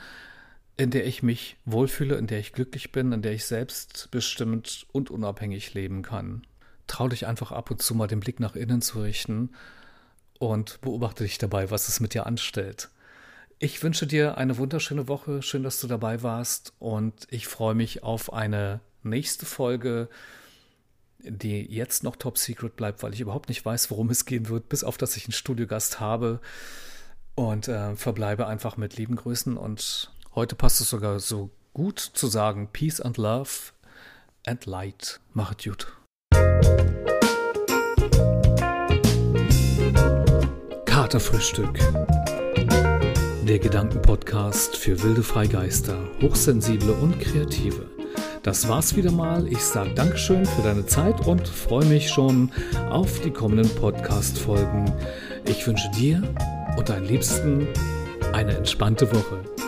in 0.77 0.91
der 0.91 1.05
ich 1.05 1.23
mich 1.23 1.57
wohlfühle, 1.65 2.15
in 2.15 2.27
der 2.27 2.39
ich 2.39 2.53
glücklich 2.53 2.91
bin, 2.91 3.11
in 3.11 3.21
der 3.21 3.33
ich 3.33 3.45
selbstbestimmt 3.45 4.85
und 4.91 5.09
unabhängig 5.09 5.73
leben 5.73 6.01
kann. 6.03 6.43
Trau 6.87 7.07
dich 7.07 7.25
einfach 7.25 7.51
ab 7.51 7.71
und 7.71 7.81
zu 7.81 7.95
mal 7.95 8.07
den 8.07 8.19
Blick 8.19 8.39
nach 8.39 8.55
innen 8.55 8.81
zu 8.81 9.01
richten 9.01 9.51
und 10.39 10.81
beobachte 10.81 11.23
dich 11.23 11.37
dabei, 11.37 11.71
was 11.71 11.87
es 11.87 11.99
mit 11.99 12.13
dir 12.13 12.25
anstellt. 12.25 12.89
Ich 13.63 13.84
wünsche 13.84 14.08
dir 14.08 14.39
eine 14.39 14.58
wunderschöne 14.58 15.08
Woche. 15.08 15.43
Schön, 15.43 15.62
dass 15.62 15.80
du 15.80 15.86
dabei 15.86 16.24
warst. 16.24 16.74
Und 16.80 17.28
ich 17.30 17.47
freue 17.47 17.76
mich 17.76 18.02
auf 18.02 18.34
eine 18.34 18.80
nächste 19.04 19.45
Folge, 19.45 20.10
die 21.19 21.71
jetzt 21.71 22.04
noch 22.04 22.15
top 22.15 22.39
secret 22.39 22.76
bleibt, 22.76 23.04
weil 23.04 23.13
ich 23.13 23.21
überhaupt 23.21 23.50
nicht 23.50 23.63
weiß, 23.63 23.91
worum 23.91 24.10
es 24.10 24.26
gehen 24.26 24.50
wird, 24.50 24.67
bis 24.67 24.84
auf 24.84 24.97
dass 24.97 25.15
ich 25.15 25.26
einen 25.26 25.34
Studiogast 25.34 26.00
habe. 26.00 26.39
Und 27.36 27.67
äh, 27.67 27.95
verbleibe 27.95 28.47
einfach 28.47 28.78
mit 28.78 28.97
lieben 28.97 29.15
Grüßen. 29.15 29.56
Und 29.58 30.12
heute 30.34 30.56
passt 30.56 30.82
es 30.82 30.89
sogar 30.89 31.19
so 31.19 31.52
gut 31.76 32.00
zu 32.00 32.26
sagen: 32.26 32.69
Peace 32.74 33.00
and 33.00 33.17
Love 33.17 33.74
and 34.43 34.65
Light. 34.65 35.19
Machet 35.36 35.65
gut. 35.65 35.95
Katerfrühstück 40.86 41.78
der 43.47 43.60
Gedankenpodcast 43.60 44.77
für 44.77 45.01
wilde 45.01 45.23
Freigeister, 45.23 45.97
Hochsensible 46.21 46.93
und 46.93 47.19
Kreative. 47.19 47.88
Das 48.43 48.67
war's 48.67 48.95
wieder 48.95 49.12
mal. 49.12 49.47
Ich 49.47 49.60
sage 49.60 49.93
Dankeschön 49.95 50.45
für 50.45 50.62
deine 50.62 50.86
Zeit 50.86 51.25
und 51.27 51.47
freue 51.47 51.86
mich 51.86 52.10
schon 52.10 52.51
auf 52.89 53.19
die 53.21 53.32
kommenden 53.32 53.69
Podcast-Folgen. 53.75 54.93
Ich 55.45 55.65
wünsche 55.65 55.89
dir 55.91 56.21
und 56.77 56.89
deinen 56.89 57.06
Liebsten 57.06 57.67
eine 58.32 58.56
entspannte 58.56 59.12
Woche. 59.12 59.61